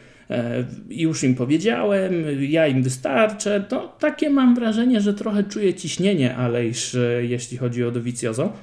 już 0.89 1.23
im 1.23 1.35
powiedziałem, 1.35 2.13
ja 2.39 2.67
im 2.67 2.83
wystarczę. 2.83 3.65
To 3.69 3.95
takie 3.99 4.29
mam 4.29 4.55
wrażenie, 4.55 5.01
że 5.01 5.13
trochę 5.13 5.43
czuję 5.43 5.73
ciśnienie 5.73 6.35
Alejsz, 6.35 6.95
e, 6.95 7.25
jeśli 7.25 7.57
chodzi 7.57 7.83
o 7.83 7.91
Dovizioso, 7.91 8.53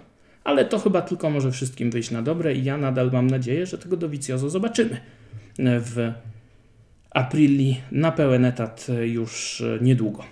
ale 0.44 0.64
to 0.64 0.79
chyba 0.79 1.03
tylko 1.03 1.31
może 1.31 1.53
wszystkim 1.53 1.90
wyjść 1.90 2.11
na 2.11 2.23
dobre 2.23 2.55
i 2.55 2.64
ja 2.64 2.77
nadal 2.77 3.11
mam 3.12 3.27
nadzieję, 3.27 3.66
że 3.66 3.79
tego 3.79 3.96
Dovizioso 3.96 4.51
zobaczymy 4.51 5.01
w 5.59 6.12
Aprili 7.11 7.81
na 7.92 8.12
pełen 8.12 8.44
etat 8.44 8.87
już 9.03 9.62
niedługo. 9.81 10.25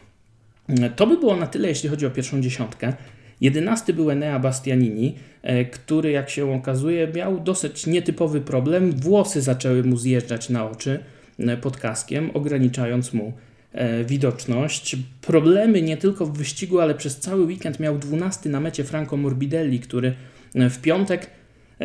To 0.97 1.07
by 1.07 1.17
było 1.17 1.37
na 1.37 1.47
tyle, 1.47 1.69
jeśli 1.69 1.88
chodzi 1.88 2.07
o 2.07 2.11
pierwszą 2.11 2.41
dziesiątkę. 2.41 2.93
Jedenasty 3.41 3.95
był 3.95 4.11
Enea 4.11 4.38
Bastianini, 4.38 5.14
e, 5.43 5.64
który 5.64 6.11
jak 6.11 6.31
się 6.31 6.55
okazuje 6.55 7.09
miał 7.09 7.41
dosyć 7.41 7.87
nietypowy 7.87 8.41
problem. 8.41 8.93
Włosy 8.93 9.43
zaczęły 9.43 9.85
mu 9.85 9.97
zjeżdżać 9.97 10.49
na 10.49 10.71
oczy. 10.71 10.99
E, 11.38 11.57
pod 11.57 11.77
kaskiem, 11.77 12.31
ograniczając 12.35 13.12
mu 13.12 13.33
e, 13.72 14.05
widoczność. 14.05 14.96
Problemy 15.20 15.83
nie 15.83 15.96
tylko 15.96 16.27
w 16.27 16.38
wyścigu, 16.38 16.81
ale 16.81 16.94
przez 16.94 17.18
cały 17.18 17.44
weekend 17.44 17.81
miał 17.81 17.98
12 17.98 18.51
na 18.51 18.61
mecie 18.61 18.85
Franco 18.85 19.16
Morbidelli, 19.16 19.81
który 19.81 20.14
e, 20.55 20.70
w 20.70 20.81
piątek 20.81 21.31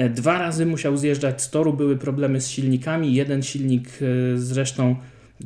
dwa 0.09 0.39
razy 0.39 0.65
musiał 0.65 0.97
zjeżdżać 0.97 1.41
z 1.41 1.49
toru. 1.49 1.73
Były 1.73 1.97
problemy 1.97 2.41
z 2.41 2.49
silnikami. 2.49 3.13
Jeden 3.13 3.43
silnik 3.43 3.89
zresztą 4.35 4.95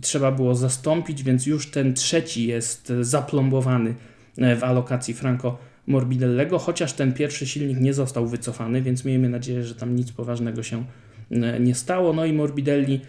trzeba 0.02 0.32
było 0.32 0.56
zastąpić, 0.56 1.24
więc 1.24 1.46
już 1.46 1.72
ten 1.72 1.94
trzeci 1.94 2.48
jest 2.48 2.94
zaplombowany 3.02 3.96
w 4.38 4.64
alokacji 4.64 5.14
Franco 5.14 5.58
Morbidellego, 5.88 6.60
chociaż 6.60 6.94
ten 6.94 7.14
pierwszy 7.14 7.48
silnik 7.48 7.80
nie 7.80 7.94
został 7.94 8.28
wycofany, 8.28 8.82
więc 8.82 9.06
miejmy 9.06 9.30
nadzieję, 9.30 9.64
że 9.64 9.76
tam 9.76 9.96
nic 9.96 10.12
poważnego 10.12 10.64
się 10.64 10.86
nie 11.60 11.76
stało. 11.76 12.14
No 12.14 12.26
i 12.26 12.34
Morbidelli 12.34 13.02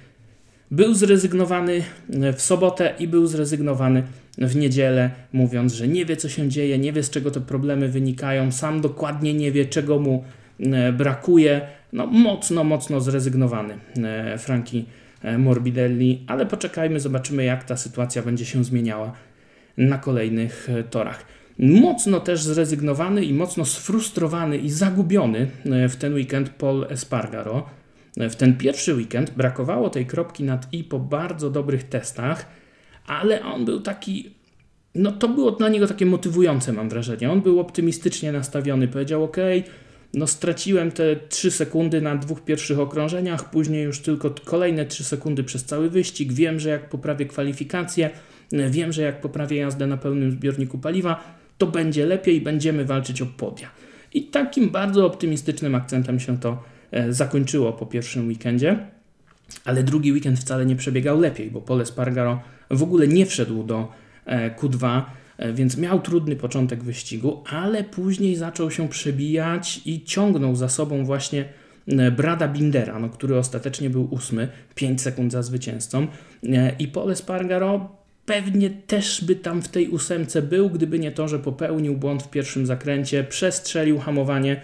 był 0.71 0.95
zrezygnowany 0.95 1.83
e, 2.13 2.33
w 2.33 2.43
sobotę 2.43 2.95
i 2.99 3.09
był 3.09 3.27
zrezygnowany 3.27 4.03
w 4.39 4.57
niedzielę, 4.57 5.11
mówiąc, 5.33 5.73
że 5.73 5.89
nie 5.89 6.05
wie 6.05 6.17
co 6.17 6.29
się 6.29 6.49
dzieje, 6.49 6.79
nie 6.79 6.93
wie 6.93 7.03
z 7.03 7.11
czego 7.11 7.31
te 7.31 7.41
problemy 7.41 7.89
wynikają, 7.89 8.53
sam 8.53 8.81
dokładnie 8.81 9.35
nie 9.35 9.53
wie 9.53 9.67
czego 9.67 9.99
mu 9.99 10.25
e, 10.61 10.93
brakuje. 10.93 11.61
No 11.93 12.07
mocno, 12.07 12.65
mocno 12.65 13.01
zrezygnowany 13.01 13.79
e, 14.03 14.39
Franki 14.39 14.85
Morbidelli, 15.39 16.25
ale 16.27 16.47
poczekajmy, 16.47 17.01
zobaczymy 17.01 17.45
jak 17.45 17.65
ta 17.65 17.77
sytuacja 17.77 18.23
będzie 18.23 18.45
się 18.45 18.65
zmieniała 18.65 19.13
na 19.77 19.99
kolejnych 19.99 20.69
torach. 20.91 21.25
Mocno 21.59 22.21
też 22.21 22.43
zrezygnowany 22.43 23.25
i 23.25 23.35
mocno 23.35 23.65
sfrustrowany 23.65 24.59
i 24.59 24.71
zagubiony 24.71 25.47
w 25.65 25.97
ten 25.97 26.15
weekend 26.15 26.51
Paul 26.51 26.87
Espargaro 26.89 27.67
w 28.19 28.37
ten 28.37 28.57
pierwszy 28.57 28.95
weekend 28.95 29.31
brakowało 29.31 29.91
tej 29.91 30.07
kropki 30.07 30.45
nad 30.45 30.73
i 30.73 30.85
po 30.85 30.99
bardzo 30.99 31.51
dobrych 31.51 31.85
testach, 31.85 32.47
ale 33.07 33.45
on 33.45 33.65
był 33.65 33.81
taki. 33.81 34.35
No 34.95 35.13
to 35.13 35.29
było 35.29 35.51
dla 35.51 35.69
niego 35.69 35.87
takie 35.87 36.07
motywujące, 36.07 36.73
mam 36.73 36.89
wrażenie. 36.89 37.33
On 37.33 37.41
był 37.41 37.61
optymistycznie 37.61 38.33
nastawiony. 38.33 38.89
Powiedział: 38.89 39.25
OK, 39.25 39.37
no 40.15 40.27
straciłem 40.27 40.93
te 40.93 41.17
3 41.17 41.51
sekundy 41.51 42.01
na 42.01 42.17
dwóch 42.17 42.45
pierwszych 42.45 42.79
okrążeniach, 42.79 43.51
później 43.51 43.85
już 43.85 44.01
tylko 44.01 44.35
kolejne 44.45 44.87
3 44.87 45.05
sekundy 45.05 45.45
przez 45.45 45.65
cały 45.65 45.91
wyścig. 45.91 46.33
Wiem, 46.33 46.61
że 46.61 46.69
jak 46.69 46.89
poprawię 46.89 47.27
kwalifikacje, 47.27 48.11
wiem, 48.53 48.93
że 48.93 49.03
jak 49.03 49.21
poprawię 49.21 49.57
jazdę 49.57 49.87
na 49.87 49.97
pełnym 49.97 50.31
zbiorniku 50.31 50.79
paliwa, 50.79 51.39
to 51.59 51.67
będzie 51.67 52.07
lepiej, 52.07 52.41
będziemy 52.41 52.85
walczyć 52.85 53.23
o 53.23 53.27
podia. 53.27 53.71
I 54.15 54.23
takim 54.23 54.71
bardzo 54.71 55.07
optymistycznym 55.07 55.75
akcentem 55.75 56.21
się 56.21 56.39
to 56.39 56.63
zakończyło 57.09 57.73
po 57.73 57.87
pierwszym 57.87 58.29
weekendzie, 58.29 58.79
ale 59.65 59.83
drugi 59.83 60.13
weekend 60.13 60.39
wcale 60.39 60.67
nie 60.67 60.77
przebiegał 60.77 61.21
lepiej, 61.21 61.51
bo 61.51 61.61
Pole 61.61 61.87
Spargaro 61.87 62.41
w 62.71 62.83
ogóle 62.83 63.09
nie 63.09 63.27
wszedł 63.27 63.63
do 63.63 63.89
e, 64.27 64.57
Q2, 64.57 65.03
e, 65.39 65.53
więc 65.53 65.77
miał 65.77 66.01
trudny 66.01 66.37
początek 66.37 66.83
wyścigu, 66.83 67.45
ale 67.51 67.85
później 67.85 68.37
zaczął 68.37 68.71
się 68.71 68.89
przebijać 68.89 69.81
i 69.85 70.05
ciągnął 70.05 70.57
za 70.57 70.69
sobą 70.69 71.05
właśnie 71.05 71.45
Brada 72.17 72.49
Bindera, 72.49 72.99
no, 72.99 73.09
który 73.09 73.39
ostatecznie 73.39 73.91
był 73.91 74.09
ósmy, 74.11 74.49
5 74.75 75.03
sekund 75.03 75.33
za 75.33 75.43
zwycięzcą. 75.43 76.07
I 76.79 76.89
Pole 76.89 77.17
Spargaro 77.17 77.97
pewnie 78.27 78.71
też 78.71 79.25
by 79.25 79.37
tam 79.37 79.63
w 79.63 79.69
tej 79.69 79.89
ósemce 79.89 80.43
był, 80.43 80.71
gdyby 80.71 80.99
nie 80.99 81.13
to, 81.13 81.29
że 81.29 81.39
popełnił 81.39 81.97
błąd 81.97 82.23
w 82.23 82.31
pierwszym 82.31 82.67
zakręcie, 82.67 83.25
przestrzelił 83.25 83.99
hamowanie, 83.99 84.61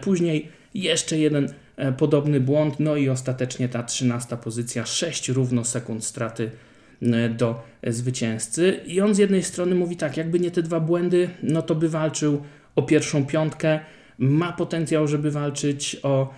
później 0.00 0.48
jeszcze 0.74 1.18
jeden 1.18 1.48
e, 1.76 1.92
podobny 1.92 2.40
błąd, 2.40 2.80
no 2.80 2.96
i 2.96 3.08
ostatecznie 3.08 3.68
ta 3.68 3.82
trzynasta 3.82 4.36
pozycja, 4.36 4.86
6 4.86 5.28
równo 5.28 5.64
sekund 5.64 6.04
straty 6.04 6.50
do 7.36 7.62
zwycięzcy. 7.86 8.80
I 8.86 9.00
on 9.00 9.14
z 9.14 9.18
jednej 9.18 9.42
strony 9.42 9.74
mówi 9.74 9.96
tak, 9.96 10.16
jakby 10.16 10.40
nie 10.40 10.50
te 10.50 10.62
dwa 10.62 10.80
błędy, 10.80 11.30
no 11.42 11.62
to 11.62 11.74
by 11.74 11.88
walczył 11.88 12.42
o 12.76 12.82
pierwszą 12.82 13.26
piątkę, 13.26 13.80
ma 14.18 14.52
potencjał, 14.52 15.08
żeby 15.08 15.30
walczyć 15.30 15.96
o 16.02 16.34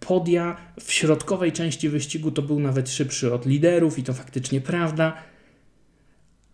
podia. 0.00 0.56
W 0.80 0.92
środkowej 0.92 1.52
części 1.52 1.88
wyścigu 1.88 2.30
to 2.30 2.42
był 2.42 2.60
nawet 2.60 2.90
szybszy 2.90 3.34
od 3.34 3.46
liderów 3.46 3.98
i 3.98 4.02
to 4.02 4.12
faktycznie 4.12 4.60
prawda. 4.60 5.16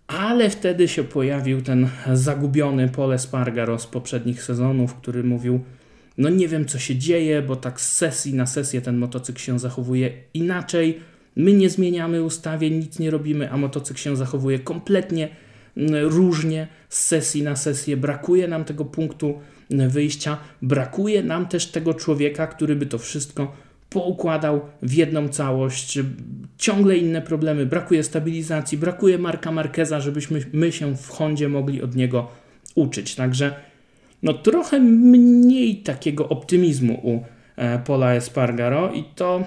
Ale 0.06 0.50
wtedy 0.50 0.88
się 0.88 1.04
pojawił 1.04 1.62
ten 1.62 1.88
zagubiony 2.12 2.88
Pole 2.88 3.18
Spargaro 3.18 3.78
z 3.78 3.86
poprzednich 3.86 4.42
sezonów, 4.42 4.94
który 4.94 5.24
mówił: 5.24 5.64
No, 6.18 6.28
nie 6.28 6.48
wiem 6.48 6.66
co 6.66 6.78
się 6.78 6.96
dzieje, 6.96 7.42
bo 7.42 7.56
tak 7.56 7.80
z 7.80 7.92
sesji 7.92 8.34
na 8.34 8.46
sesję 8.46 8.80
ten 8.80 8.96
motocykl 8.96 9.40
się 9.40 9.58
zachowuje 9.58 10.12
inaczej. 10.34 11.00
My 11.36 11.52
nie 11.52 11.70
zmieniamy 11.70 12.22
ustawień, 12.22 12.74
nic 12.74 12.98
nie 12.98 13.10
robimy, 13.10 13.50
a 13.50 13.56
motocykl 13.56 14.00
się 14.00 14.16
zachowuje 14.16 14.58
kompletnie 14.58 15.28
różnie 16.02 16.68
z 16.88 17.02
sesji 17.02 17.42
na 17.42 17.56
sesję. 17.56 17.96
Brakuje 17.96 18.48
nam 18.48 18.64
tego 18.64 18.84
punktu 18.84 19.40
wyjścia. 19.70 20.36
Brakuje 20.62 21.22
nam 21.22 21.48
też 21.48 21.66
tego 21.66 21.94
człowieka, 21.94 22.46
który 22.46 22.76
by 22.76 22.86
to 22.86 22.98
wszystko 22.98 23.56
poukładał 23.90 24.60
w 24.82 24.92
jedną 24.92 25.28
całość. 25.28 25.98
Ciągle 26.58 26.96
inne 26.96 27.22
problemy, 27.22 27.66
brakuje 27.66 28.02
stabilizacji, 28.02 28.78
brakuje 28.78 29.18
Marka 29.18 29.52
Markeza, 29.52 30.00
żebyśmy 30.00 30.40
my 30.52 30.72
się 30.72 30.96
w 30.96 31.08
Hondzie 31.08 31.48
mogli 31.48 31.82
od 31.82 31.96
niego 31.96 32.30
uczyć. 32.74 33.14
Także 33.14 33.54
no 34.24 34.32
trochę 34.32 34.80
mniej 34.80 35.76
takiego 35.76 36.28
optymizmu 36.28 37.00
u 37.02 37.22
e, 37.56 37.78
Pola 37.78 38.14
Espargaro 38.14 38.92
i 38.92 39.04
to, 39.14 39.46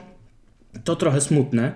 to 0.84 0.96
trochę 0.96 1.22
smutne, 1.22 1.72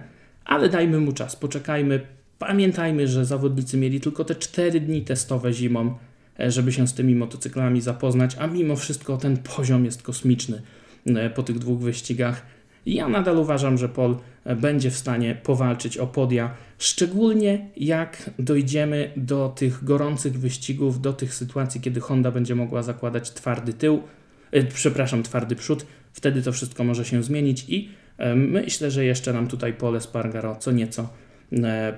ale 0.45 0.69
dajmy 0.69 0.99
mu 0.99 1.11
czas, 1.11 1.35
poczekajmy. 1.35 2.01
Pamiętajmy, 2.39 3.07
że 3.07 3.25
zawodnicy 3.25 3.77
mieli 3.77 3.99
tylko 3.99 4.25
te 4.25 4.35
4 4.35 4.79
dni 4.79 5.01
testowe 5.01 5.53
zimą 5.53 5.95
E, 6.41 6.51
żeby 6.51 6.71
się 6.71 6.87
z 6.87 6.93
tymi 6.93 7.15
motocyklami 7.15 7.81
zapoznać, 7.81 8.35
a 8.39 8.47
mimo 8.47 8.75
wszystko 8.75 9.17
ten 9.17 9.37
poziom 9.37 9.85
jest 9.85 10.01
kosmiczny 10.01 10.61
e, 11.05 11.29
po 11.29 11.43
tych 11.43 11.59
dwóch 11.59 11.79
wyścigach. 11.79 12.45
Ja 12.85 13.09
nadal 13.09 13.37
uważam, 13.37 13.77
że 13.77 13.89
Pol 13.89 14.17
będzie 14.55 14.91
w 14.91 14.97
stanie 14.97 15.35
powalczyć 15.43 15.97
o 15.97 16.07
podia, 16.07 16.53
szczególnie 16.83 17.69
jak 17.77 18.29
dojdziemy 18.39 19.11
do 19.17 19.49
tych 19.49 19.83
gorących 19.83 20.39
wyścigów, 20.39 21.01
do 21.01 21.13
tych 21.13 21.33
sytuacji, 21.33 21.81
kiedy 21.81 21.99
Honda 21.99 22.31
będzie 22.31 22.55
mogła 22.55 22.83
zakładać 22.83 23.31
twardy 23.31 23.73
tył, 23.73 24.03
przepraszam, 24.73 25.23
twardy 25.23 25.55
przód. 25.55 25.85
Wtedy 26.13 26.41
to 26.41 26.51
wszystko 26.51 26.83
może 26.83 27.05
się 27.05 27.23
zmienić 27.23 27.65
i 27.69 27.89
myślę, 28.35 28.91
że 28.91 29.05
jeszcze 29.05 29.33
nam 29.33 29.47
tutaj 29.47 29.73
Pole 29.73 30.01
Spargaro 30.01 30.55
co 30.55 30.71
nieco 30.71 31.09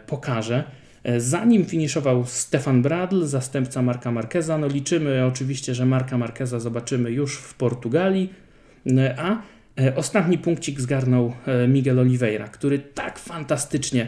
pokaże. 0.08 0.64
E, 1.04 1.20
zanim 1.20 1.66
finiszował 1.66 2.26
Stefan 2.26 2.82
Bradl, 2.82 3.24
zastępca 3.24 3.82
Marka 3.82 4.12
Marqueza, 4.12 4.58
no 4.58 4.68
liczymy 4.68 5.26
oczywiście, 5.26 5.76
że 5.76 5.86
Marka 5.86 6.18
Marqueza 6.18 6.60
zobaczymy 6.60 7.12
już 7.12 7.38
w 7.38 7.54
Portugalii, 7.54 8.34
e, 8.98 9.16
a 9.20 9.42
e, 9.82 9.96
ostatni 9.96 10.38
punkcik 10.38 10.82
zgarnął 10.82 11.34
Miguel 11.68 12.00
Oliveira, 12.00 12.48
który 12.48 12.80
tak 12.80 13.20
fantastycznie 13.20 14.08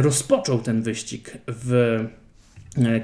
rozpoczął 0.00 0.58
ten 0.58 0.82
wyścig 0.82 1.38
w 1.46 1.98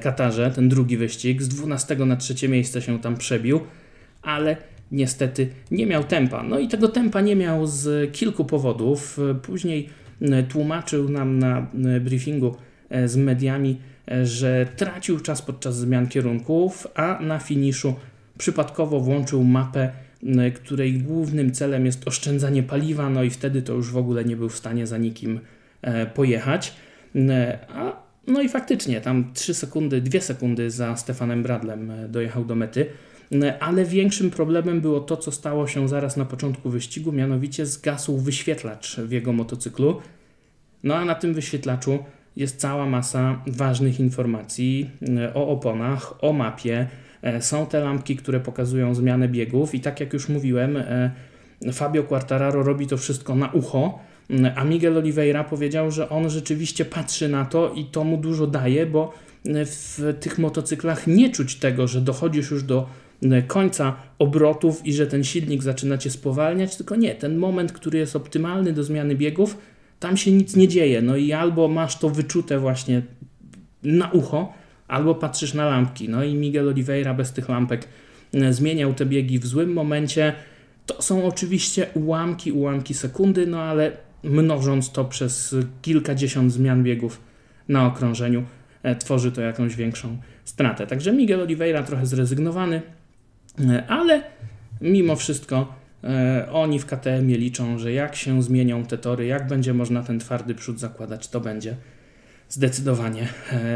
Katarze, 0.01 0.51
ten 0.51 0.69
drugi 0.69 0.97
wyścig, 0.97 1.43
z 1.43 1.49
12 1.49 1.97
na 1.97 2.17
trzecie 2.17 2.49
miejsce 2.49 2.83
się 2.83 3.01
tam 3.01 3.17
przebił, 3.17 3.61
ale 4.23 4.57
niestety 4.93 5.49
nie 5.71 5.87
miał 5.87 6.05
tempa. 6.05 6.43
No 6.43 6.59
i 6.59 6.69
tego 6.69 6.89
tempa 6.89 7.21
nie 7.21 7.37
miał 7.37 7.67
z 7.67 8.13
kilku 8.13 8.45
powodów. 8.45 9.19
Później 9.43 9.89
tłumaczył 10.49 11.09
nam 11.09 11.39
na 11.39 11.67
briefingu 12.01 12.57
E, 12.91 13.09
z 13.09 13.17
mediami, 13.17 13.81
e, 14.11 14.27
że 14.27 14.67
tracił 14.77 15.21
czas 15.21 15.43
podczas 15.43 15.77
zmian 15.77 16.09
kierunków, 16.09 16.87
a 16.95 17.19
na 17.21 17.39
finiszu 17.39 17.95
przypadkowo 18.39 19.01
włączył 19.01 19.45
mapę, 19.45 19.91
której 20.55 20.99
głównym 20.99 21.53
celem 21.53 21.87
jest 21.87 22.09
oszczędzanie 22.09 22.63
paliwa, 22.63 23.11
no 23.11 23.23
i 23.23 23.31
wtedy 23.31 23.63
to 23.63 23.73
już 23.73 23.91
w 23.91 23.97
ogóle 23.97 24.25
nie 24.25 24.37
był 24.37 24.49
w 24.49 24.57
stanie 24.57 24.87
za 24.87 24.99
nikim 24.99 25.37
e, 25.37 25.41
pojechać. 26.15 26.75
A, 27.75 27.93
no 28.27 28.43
i 28.43 28.49
faktycznie, 28.49 29.01
tam 29.01 29.33
3 29.35 29.55
sekundy, 29.55 30.01
2 30.01 30.21
sekundy 30.21 30.71
za 30.71 30.97
Stefanem 30.97 31.43
Bradlem 31.43 31.93
dojechał 32.09 32.45
do 32.45 32.55
mety. 32.55 32.87
Ale 33.61 33.85
większym 33.85 34.31
problemem 34.31 34.81
było 34.81 35.01
to, 35.01 35.17
co 35.17 35.33
stało 35.33 35.67
się 35.67 35.89
zaraz 35.89 36.17
na 36.17 36.25
początku 36.25 36.71
wyścigu, 36.71 37.13
mianowicie 37.13 37.67
zgasł 37.67 38.19
wyświetlacz 38.19 38.97
w 38.97 39.13
jego 39.13 39.33
motocyklu. 39.33 40.01
No 40.85 40.95
a 40.95 41.05
na 41.05 41.15
tym 41.15 41.35
wyświetlaczu 41.35 41.99
jest 42.37 42.61
cała 42.61 42.87
masa 42.87 43.43
ważnych 43.47 44.01
informacji 44.01 44.91
e, 45.19 45.35
o 45.35 45.49
oponach, 45.49 46.25
o 46.25 46.33
mapie. 46.33 46.87
E, 47.23 47.43
są 47.43 47.67
te 47.67 47.81
lampki, 47.81 48.17
które 48.17 48.41
pokazują 48.41 48.95
zmianę 48.95 49.29
biegów, 49.29 49.75
i 49.75 49.81
tak 49.81 50.01
jak 50.01 50.13
już 50.13 50.29
mówiłem, 50.29 50.77
e, 50.77 51.11
Fabio 51.73 52.03
Quartararo 52.03 52.63
robi 52.63 52.87
to 52.87 52.97
wszystko 52.97 53.35
na 53.35 53.53
ucho, 53.53 53.99
a 54.55 54.65
Miguel 54.65 54.99
Oliveira 54.99 55.45
powiedział, 55.45 55.91
że 55.91 56.09
on 56.09 56.31
rzeczywiście 56.31 56.85
patrzy 56.85 57.29
na 57.29 57.45
to 57.45 57.73
i 57.75 57.85
to 57.85 58.05
mu 58.05 58.17
dużo 58.17 58.47
daje, 58.47 58.87
bo 58.87 59.13
w 59.45 60.15
tych 60.21 60.39
motocyklach 60.39 61.07
nie 61.07 61.31
czuć 61.31 61.57
tego, 61.57 61.87
że 61.87 62.01
dochodzisz 62.01 62.51
już 62.51 62.63
do 62.63 62.89
końca 63.47 63.97
obrotów 64.19 64.87
i 64.87 64.93
że 64.93 65.07
ten 65.07 65.25
silnik 65.25 65.63
zaczyna 65.63 65.99
cię 65.99 66.11
spowalniać, 66.11 66.77
tylko 66.77 66.97
nie, 66.97 67.15
ten 67.15 67.37
moment, 67.37 67.73
który 67.73 67.99
jest 67.99 68.17
optymalny 68.17 68.73
do 68.73 68.85
zmiany 68.85 69.15
biegów, 69.15 69.59
tam 70.01 70.17
się 70.17 70.33
nic 70.33 70.57
nie 70.57 70.69
dzieje. 70.69 71.03
No 71.03 71.17
i 71.17 71.33
albo 71.33 71.69
masz 71.69 71.99
to 71.99 72.09
wyczute 72.11 72.59
właśnie 72.59 73.03
na 73.83 74.11
ucho, 74.11 74.53
albo 74.89 75.15
patrzysz 75.15 75.55
na 75.55 75.67
lampki. 75.67 76.09
No 76.09 76.25
i 76.25 76.35
Miguel 76.35 76.69
Oliveira 76.69 77.15
bez 77.15 77.33
tych 77.33 77.49
lampek 77.49 77.89
e, 78.35 78.53
zmieniał 78.53 78.95
te 78.95 79.07
biegi 79.07 79.39
w 79.39 79.47
złym 79.47 79.73
momencie. 79.73 80.33
To 80.87 81.03
są 81.03 81.25
oczywiście 81.25 81.87
ułamki, 81.95 82.53
ułamki 82.53 82.95
sekundy, 82.95 83.47
no 83.47 83.63
ale 83.63 84.08
mnożąc 84.23 84.93
to 84.93 85.05
przez 85.05 85.55
kilkadziesiąt 85.83 86.53
zmian 86.53 86.83
biegów 86.83 87.21
na 87.69 87.87
okrążeniu, 87.87 88.45
e, 88.83 88.97
tworzy 88.97 89.33
to 89.33 89.41
jakąś 89.41 89.77
większą 89.77 90.17
stratę. 90.45 90.87
Także 90.87 91.13
Miguel 91.13 91.41
Oliveira 91.41 91.83
trochę 91.83 92.07
zrezygnowany, 92.07 92.83
e, 93.61 93.87
ale 93.87 94.23
mimo 94.81 95.17
wszystko 95.17 95.79
E, 96.05 96.49
oni 96.53 96.79
w 96.79 96.87
KTM 96.87 97.29
liczą, 97.29 97.79
że 97.79 97.93
jak 97.93 98.17
się 98.17 98.43
zmienią 98.43 98.85
te 98.85 98.99
tory, 98.99 99.27
jak 99.27 99.47
będzie 99.47 99.75
można 99.75 100.03
ten 100.03 100.19
twardy 100.19 100.55
przód 100.55 100.81
zakładać, 100.81 101.29
to 101.29 101.41
będzie 101.41 101.77
zdecydowanie 102.49 103.29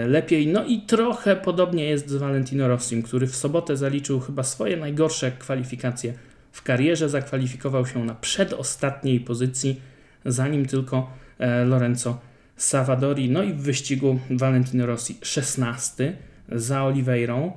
lepiej. 0.07 0.47
No 0.47 0.65
i 0.65 0.81
trochę 0.81 1.37
podobnie 1.37 1.85
jest 1.85 2.09
z 2.09 2.15
Valentino 2.15 2.69
Rossim, 2.69 3.03
który 3.03 3.27
w 3.27 3.37
sobotę 3.37 3.77
zaliczył 3.77 4.21
chyba 4.21 4.43
swoje 4.43 4.77
najgorsze 4.77 5.33
kwalifikacje 5.33 6.15
w 6.53 6.63
karierze. 6.63 7.09
Zakwalifikował 7.09 7.87
się 7.87 8.05
na 8.05 8.15
przedostatniej 8.15 9.21
pozycji, 9.21 9.81
zanim 10.25 10.67
tylko 10.67 11.11
e, 11.39 11.65
Lorenzo 11.65 12.21
Savadori. 12.57 13.31
No 13.31 13.43
i 13.43 13.53
w 13.53 13.63
wyścigu 13.63 14.19
Valentino 14.31 14.87
Rossi 14.87 15.19
16 15.23 16.17
za 16.53 16.85
Oliveirą, 16.85 17.53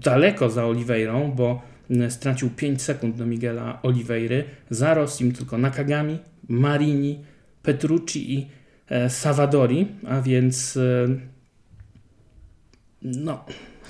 daleko 0.00 0.50
za 0.50 0.66
Oliveirą, 0.66 1.32
bo 1.32 1.62
stracił 2.08 2.50
5 2.50 2.82
sekund 2.82 3.16
do 3.16 3.26
Miguela 3.26 3.82
Oliveira, 3.82 4.36
za 4.70 4.94
Rossim 4.94 5.32
tylko 5.32 5.58
Nakagami, 5.58 6.18
Marini, 6.48 7.24
Petrucci 7.62 8.34
i 8.34 8.48
e, 8.88 9.10
Savadori, 9.10 9.86
a 10.06 10.20
więc 10.20 10.76
e, 10.76 11.06
no, 13.02 13.44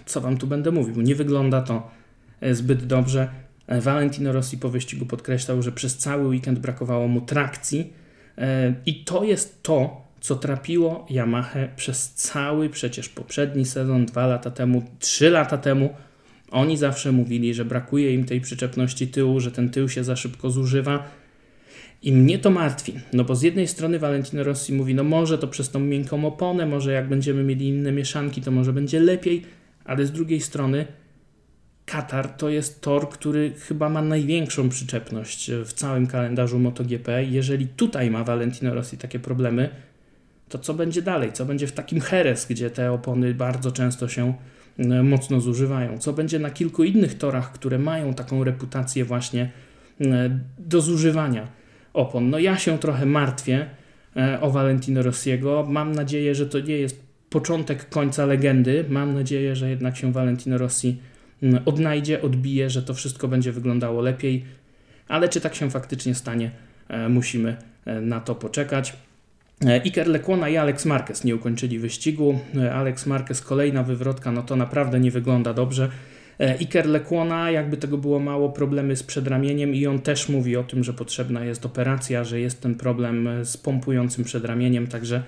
co 0.07 0.21
wam 0.21 0.37
tu 0.37 0.47
będę 0.47 0.71
mówił, 0.71 1.01
nie 1.01 1.15
wygląda 1.15 1.63
to 1.63 1.91
e, 2.41 2.55
zbyt 2.55 2.87
dobrze. 2.87 3.29
Valentino 3.71 4.33
Rossi 4.33 4.59
po 4.59 4.69
wyścigu 4.69 5.07
podkreślał, 5.07 5.63
że 5.63 5.73
przez 5.73 5.97
cały 5.97 6.29
weekend 6.29 6.59
brakowało 6.59 7.09
mu 7.09 7.21
trakcji 7.21 7.93
i 8.87 9.05
to 9.05 9.25
jest 9.25 9.63
to, 9.63 10.07
co 10.21 10.37
trapiło 10.37 11.07
Yamaha 11.11 11.59
przez 11.77 12.13
cały 12.13 12.69
przecież 12.69 13.09
poprzedni 13.09 13.65
sezon, 13.65 14.07
dwa 14.07 14.27
lata 14.27 14.51
temu, 14.51 14.83
trzy 14.99 15.31
lata 15.31 15.59
temu, 15.59 15.95
oni 16.51 16.77
zawsze 16.77 17.13
mówili, 17.13 17.55
że 17.55 17.65
brakuje 17.65 18.15
im 18.15 18.25
tej 18.25 18.41
przyczepności 18.41 19.09
tyłu, 19.09 19.41
że 19.41 19.51
ten 19.51 19.71
tył 19.71 19.89
się 19.89 20.05
za 20.05 20.17
szybko 20.17 20.51
zużywa. 20.51 21.05
I 22.03 22.13
mnie 22.13 22.39
to 22.39 22.51
martwi, 22.51 22.93
no 23.13 23.25
bo 23.25 23.37
z 23.37 23.43
jednej 23.43 23.69
strony 23.69 23.99
Valentino 23.99 24.45
Rossi 24.45 24.73
mówi, 24.73 24.95
no 24.95 25.05
może 25.05 25.39
to 25.39 25.49
przez 25.49 25.71
tą 25.71 25.81
miękką 25.81 26.25
oponę, 26.25 26.67
może 26.67 26.93
jak 26.93 27.09
będziemy 27.09 27.43
mieli 27.43 27.69
inne 27.69 27.93
mieszanki, 27.93 28.41
to 28.41 28.51
może 28.51 28.73
będzie 28.73 29.01
lepiej, 29.01 29.43
ale 29.85 30.07
z 30.07 30.13
drugiej 30.13 30.41
strony 30.41 30.87
Katar 31.91 32.29
to 32.29 32.49
jest 32.49 32.81
tor, 32.81 33.09
który 33.09 33.53
chyba 33.53 33.89
ma 33.89 34.03
największą 34.03 34.69
przyczepność 34.69 35.51
w 35.65 35.73
całym 35.73 36.07
kalendarzu 36.07 36.59
MotoGP. 36.59 37.25
Jeżeli 37.25 37.67
tutaj 37.67 38.11
ma 38.11 38.25
Valentino 38.25 38.75
Rossi 38.75 38.99
takie 38.99 39.19
problemy, 39.19 39.69
to 40.49 40.59
co 40.59 40.75
będzie 40.75 41.03
dalej? 41.03 41.33
Co 41.33 41.45
będzie 41.45 41.67
w 41.67 41.73
takim 41.73 42.01
Heres, 42.01 42.47
gdzie 42.47 42.71
te 42.71 42.93
opony 42.93 43.35
bardzo 43.35 43.73
często 43.73 44.09
się 44.09 44.35
e, 44.79 45.03
mocno 45.03 45.41
zużywają? 45.41 45.99
Co 45.99 46.13
będzie 46.13 46.39
na 46.39 46.51
kilku 46.51 46.85
innych 46.85 47.19
torach, 47.19 47.53
które 47.53 47.79
mają 47.79 48.15
taką 48.15 48.45
reputację 48.45 49.05
właśnie 49.05 49.51
e, 50.01 50.41
do 50.59 50.81
zużywania 50.81 51.49
opon? 51.93 52.31
No 52.31 52.39
ja 52.39 52.57
się 52.57 52.79
trochę 52.79 53.07
martwię 53.07 53.67
e, 54.17 54.41
o 54.41 54.51
Valentino 54.51 55.03
Rossiego. 55.03 55.67
Mam 55.69 55.93
nadzieję, 55.93 56.35
że 56.35 56.47
to 56.47 56.61
nie 56.61 56.77
jest 56.77 57.03
początek 57.31 57.89
końca 57.89 58.27
legendy. 58.27 58.85
Mam 58.89 59.15
nadzieję, 59.15 59.57
że 59.57 59.71
jednak 59.71 59.97
się 59.97 60.13
Valentino 60.13 60.59
Rossi 60.59 61.10
odnajdzie, 61.65 62.23
odbije, 62.23 62.71
że 62.71 62.83
to 62.83 62.95
wszystko 62.95 63.29
będzie 63.29 63.53
wyglądało 63.53 64.01
lepiej. 64.01 64.45
Ale 65.09 65.29
czy 65.29 65.41
tak 65.41 65.55
się 65.55 65.71
faktycznie 65.71 66.15
stanie, 66.15 66.51
musimy 67.09 67.57
na 67.87 68.21
to 68.21 68.35
poczekać. 68.35 68.93
E, 69.67 69.81
Iker 69.85 70.09
Lekłona 70.09 70.49
i 70.49 70.57
Alex 70.57 70.87
Marquez 70.87 71.25
nie 71.25 71.35
ukończyli 71.35 71.79
wyścigu. 71.79 72.39
E, 72.57 72.75
Alex 72.75 73.07
Marquez 73.07 73.43
kolejna 73.43 73.83
wywrotka, 73.83 74.33
no 74.33 74.43
to 74.43 74.57
naprawdę 74.57 75.01
nie 75.01 75.11
wygląda 75.11 75.55
dobrze. 75.55 75.89
E, 76.41 76.59
Iker 76.59 76.87
Lekłona, 76.87 77.51
jakby 77.51 77.77
tego 77.77 77.99
było 77.99 78.21
mało, 78.21 78.49
problemy 78.49 78.97
z 78.97 79.03
przedramieniem 79.03 79.75
i 79.75 79.87
on 79.87 79.99
też 79.99 80.29
mówi 80.29 80.57
o 80.57 80.65
tym, 80.65 80.85
że 80.85 80.93
potrzebna 80.93 81.45
jest 81.45 81.67
operacja, 81.67 82.25
że 82.25 82.41
jest 82.41 82.63
ten 82.63 82.75
problem 82.75 83.29
z 83.43 83.57
pompującym 83.57 84.25
przedramieniem, 84.25 84.87
także 84.87 85.23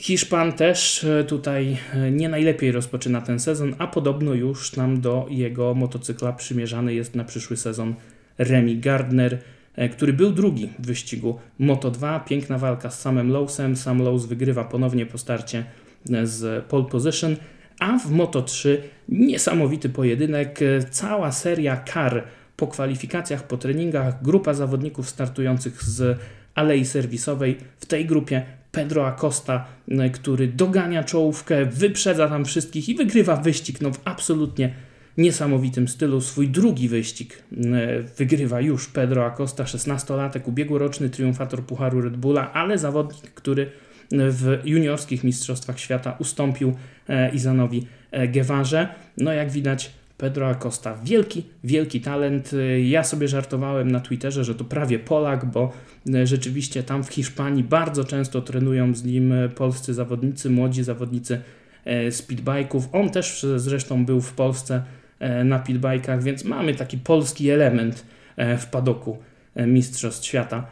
Hiszpan 0.00 0.52
też 0.52 1.06
tutaj 1.28 1.76
nie 2.12 2.28
najlepiej 2.28 2.72
rozpoczyna 2.72 3.20
ten 3.20 3.40
sezon, 3.40 3.74
a 3.78 3.86
podobno 3.86 4.34
już 4.34 4.76
nam 4.76 5.00
do 5.00 5.26
jego 5.30 5.74
motocykla 5.74 6.32
przymierzany 6.32 6.94
jest 6.94 7.14
na 7.14 7.24
przyszły 7.24 7.56
sezon 7.56 7.94
Remy 8.38 8.74
Gardner. 8.74 9.38
E, 9.76 9.88
który 9.88 10.12
był 10.12 10.32
drugi 10.32 10.68
w 10.78 10.86
wyścigu 10.86 11.38
Moto 11.58 11.90
2. 11.90 12.20
Piękna 12.20 12.58
walka 12.58 12.90
z 12.90 13.00
samym 13.00 13.30
Lowsem. 13.30 13.76
Sam 13.76 14.02
Lows 14.02 14.26
wygrywa 14.26 14.64
ponownie 14.64 15.06
po 15.06 15.18
starcie 15.18 15.64
e, 16.12 16.26
z 16.26 16.64
pole 16.64 16.84
position. 16.84 17.36
A 17.78 17.98
w 17.98 18.10
Moto 18.10 18.42
3 18.42 18.82
niesamowity 19.08 19.88
pojedynek. 19.88 20.62
E, 20.62 20.82
cała 20.90 21.32
seria 21.32 21.76
kar 21.76 22.24
po 22.56 22.66
kwalifikacjach, 22.66 23.46
po 23.46 23.56
treningach. 23.56 24.22
Grupa 24.22 24.54
zawodników 24.54 25.08
startujących 25.08 25.82
z 25.82 26.18
alei 26.54 26.84
serwisowej. 26.84 27.56
W 27.80 27.86
tej 27.86 28.06
grupie 28.06 28.42
Pedro 28.72 29.06
Acosta, 29.06 29.66
który 30.12 30.48
dogania 30.48 31.04
czołówkę, 31.04 31.66
wyprzedza 31.66 32.28
tam 32.28 32.44
wszystkich 32.44 32.88
i 32.88 32.94
wygrywa 32.94 33.36
wyścig 33.36 33.80
no, 33.80 33.92
w 33.92 34.00
absolutnie 34.04 34.74
niesamowitym 35.18 35.88
stylu. 35.88 36.20
Swój 36.20 36.48
drugi 36.48 36.88
wyścig 36.88 37.42
e, 37.52 38.02
wygrywa 38.02 38.60
już 38.60 38.88
Pedro 38.88 39.24
Acosta, 39.26 39.64
16-latek, 39.64 40.40
ubiegłoroczny 40.44 41.10
triumfator 41.10 41.62
Pucharu 41.62 42.00
Red 42.00 42.16
Bulla, 42.16 42.52
ale 42.52 42.78
zawodnik, 42.78 43.30
który 43.30 43.70
w 44.12 44.58
juniorskich 44.64 45.24
mistrzostwach 45.24 45.78
świata 45.78 46.16
ustąpił 46.18 46.76
e, 47.08 47.34
Izanowi 47.34 47.86
e, 48.10 48.28
Gewarze. 48.28 48.88
No 49.16 49.32
jak 49.32 49.50
widać 49.50 49.92
Pedro 50.20 50.48
Acosta, 50.48 50.94
wielki, 51.04 51.44
wielki 51.64 52.00
talent. 52.00 52.50
Ja 52.84 53.04
sobie 53.04 53.28
żartowałem 53.28 53.90
na 53.90 54.00
Twitterze, 54.00 54.44
że 54.44 54.54
to 54.54 54.64
prawie 54.64 54.98
Polak, 54.98 55.44
bo 55.44 55.72
rzeczywiście 56.24 56.82
tam 56.82 57.04
w 57.04 57.08
Hiszpanii 57.08 57.64
bardzo 57.64 58.04
często 58.04 58.42
trenują 58.42 58.94
z 58.94 59.04
nim 59.04 59.34
polscy 59.54 59.94
zawodnicy, 59.94 60.50
młodzi 60.50 60.84
zawodnicy 60.84 61.40
speedbike'ów. 62.10 62.82
On 62.92 63.10
też 63.10 63.46
zresztą 63.56 64.04
był 64.04 64.20
w 64.20 64.32
Polsce 64.32 64.82
E, 65.20 65.44
na 65.44 65.58
pitbajkach, 65.58 66.22
więc 66.22 66.44
mamy 66.44 66.74
taki 66.74 66.98
polski 66.98 67.50
element 67.50 68.04
e, 68.36 68.58
w 68.58 68.66
padoku 68.66 69.18
e, 69.54 69.66
Mistrzostw 69.66 70.26
Świata 70.26 70.66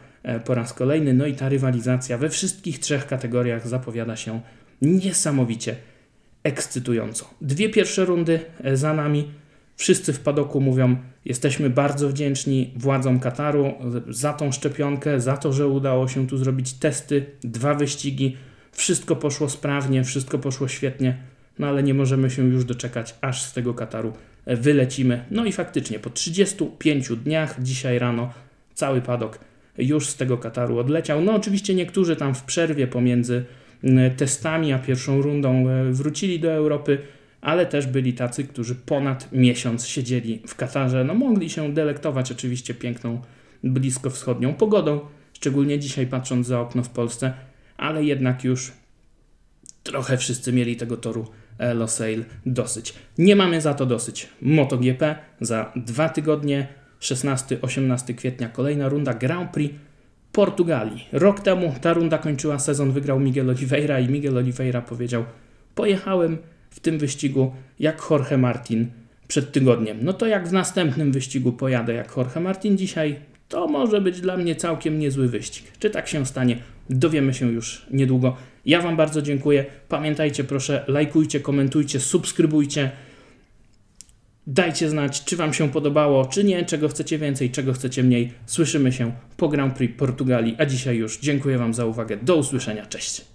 po 0.45 0.55
raz 0.55 0.73
kolejny. 0.73 1.13
No 1.13 1.25
i 1.25 1.33
ta 1.33 1.49
rywalizacja 1.49 2.17
we 2.17 2.29
wszystkich 2.29 2.79
trzech 2.79 3.07
kategoriach 3.07 3.67
zapowiada 3.67 4.15
się 4.15 4.41
niesamowicie 4.81 5.75
ekscytująco. 6.43 7.29
Dwie 7.41 7.69
pierwsze 7.69 8.05
rundy 8.05 8.39
za 8.73 8.93
nami. 8.93 9.31
Wszyscy 9.79 10.13
w 10.13 10.19
padoku 10.19 10.61
mówią: 10.61 10.95
Jesteśmy 11.25 11.69
bardzo 11.69 12.09
wdzięczni 12.09 12.73
władzom 12.75 13.19
Kataru 13.19 13.73
za 14.09 14.33
tą 14.33 14.51
szczepionkę, 14.51 15.21
za 15.21 15.37
to, 15.37 15.53
że 15.53 15.67
udało 15.67 16.07
się 16.07 16.27
tu 16.27 16.37
zrobić 16.37 16.73
testy, 16.73 17.25
dwa 17.43 17.73
wyścigi. 17.73 18.37
Wszystko 18.71 19.15
poszło 19.15 19.49
sprawnie, 19.49 20.03
wszystko 20.03 20.39
poszło 20.39 20.67
świetnie, 20.67 21.17
no 21.59 21.67
ale 21.67 21.83
nie 21.83 21.93
możemy 21.93 22.29
się 22.29 22.47
już 22.47 22.65
doczekać, 22.65 23.15
aż 23.21 23.41
z 23.41 23.53
tego 23.53 23.73
Kataru 23.73 24.13
wylecimy. 24.45 25.25
No 25.31 25.45
i 25.45 25.51
faktycznie 25.51 25.99
po 25.99 26.09
35 26.09 27.09
dniach, 27.09 27.63
dzisiaj 27.63 27.99
rano, 27.99 28.33
cały 28.73 29.01
padok 29.01 29.39
już 29.77 30.07
z 30.07 30.15
tego 30.15 30.37
Kataru 30.37 30.77
odleciał. 30.77 31.21
No 31.21 31.35
oczywiście 31.35 31.75
niektórzy 31.75 32.15
tam 32.15 32.35
w 32.35 32.43
przerwie 32.43 32.87
pomiędzy 32.87 33.45
testami 34.17 34.73
a 34.73 34.79
pierwszą 34.79 35.21
rundą 35.21 35.69
e, 35.69 35.91
wrócili 35.91 36.39
do 36.39 36.51
Europy, 36.51 36.97
ale 37.41 37.65
też 37.65 37.87
byli 37.87 38.13
tacy, 38.13 38.43
którzy 38.43 38.75
ponad 38.75 39.31
miesiąc 39.31 39.87
siedzieli 39.87 40.41
w 40.47 40.55
Katarze. 40.55 41.03
No 41.03 41.13
mogli 41.13 41.49
się 41.49 41.73
delektować 41.73 42.31
oczywiście 42.31 42.73
piękną 42.73 43.21
bliskowschodnią 43.63 44.53
pogodą, 44.53 44.99
szczególnie 45.33 45.79
dzisiaj 45.79 46.07
patrząc 46.07 46.47
za 46.47 46.59
okno 46.59 46.83
w 46.83 46.89
Polsce, 46.89 47.33
ale 47.77 48.03
jednak 48.03 48.43
już 48.43 48.71
trochę 49.83 50.17
wszyscy 50.17 50.53
mieli 50.53 50.75
tego 50.75 50.97
toru 50.97 51.27
Losail 51.75 52.25
dosyć. 52.45 52.93
Nie 53.17 53.35
mamy 53.35 53.61
za 53.61 53.73
to 53.73 53.85
dosyć. 53.85 54.29
MotoGP 54.41 55.15
za 55.41 55.71
dwa 55.75 56.09
tygodnie, 56.09 56.67
16-18 57.01 58.15
kwietnia, 58.15 58.49
kolejna 58.49 58.89
runda 58.89 59.13
Grand 59.13 59.51
Prix 59.51 59.75
Portugalii. 60.31 61.07
Rok 61.11 61.39
temu 61.39 61.75
ta 61.81 61.93
runda 61.93 62.17
kończyła 62.17 62.59
sezon, 62.59 62.91
wygrał 62.91 63.19
Miguel 63.19 63.49
Oliveira 63.49 63.99
i 63.99 64.09
Miguel 64.09 64.37
Oliveira 64.37 64.81
powiedział: 64.81 65.25
Pojechałem 65.75 66.37
w 66.69 66.79
tym 66.79 66.97
wyścigu 66.97 67.53
jak 67.79 68.01
Jorge 68.09 68.37
Martin 68.37 68.87
przed 69.27 69.51
tygodniem. 69.51 69.97
No 70.01 70.13
to 70.13 70.25
jak 70.27 70.47
w 70.47 70.53
następnym 70.53 71.11
wyścigu 71.11 71.51
pojadę 71.51 71.93
jak 71.93 72.17
Jorge 72.17 72.39
Martin 72.39 72.77
dzisiaj, 72.77 73.15
to 73.49 73.67
może 73.67 74.01
być 74.01 74.21
dla 74.21 74.37
mnie 74.37 74.55
całkiem 74.55 74.99
niezły 74.99 75.27
wyścig. 75.27 75.65
Czy 75.79 75.89
tak 75.89 76.07
się 76.07 76.25
stanie? 76.25 76.57
Dowiemy 76.89 77.33
się 77.33 77.51
już 77.51 77.85
niedługo. 77.91 78.37
Ja 78.65 78.81
Wam 78.81 78.97
bardzo 78.97 79.21
dziękuję. 79.21 79.65
Pamiętajcie, 79.87 80.43
proszę, 80.43 80.83
lajkujcie, 80.87 81.39
komentujcie, 81.39 81.99
subskrybujcie. 81.99 82.91
Dajcie 84.47 84.89
znać, 84.89 85.23
czy 85.23 85.37
Wam 85.37 85.53
się 85.53 85.71
podobało, 85.71 86.25
czy 86.25 86.43
nie, 86.43 86.65
czego 86.65 86.87
chcecie 86.87 87.17
więcej, 87.17 87.49
czego 87.51 87.73
chcecie 87.73 88.03
mniej. 88.03 88.33
Słyszymy 88.45 88.91
się 88.91 89.11
po 89.37 89.49
Grand 89.49 89.73
Prix 89.73 89.97
Portugalii, 89.97 90.55
a 90.57 90.65
dzisiaj 90.65 90.97
już 90.97 91.19
dziękuję 91.19 91.57
Wam 91.57 91.73
za 91.73 91.85
uwagę. 91.85 92.17
Do 92.17 92.35
usłyszenia. 92.35 92.85
Cześć. 92.85 93.28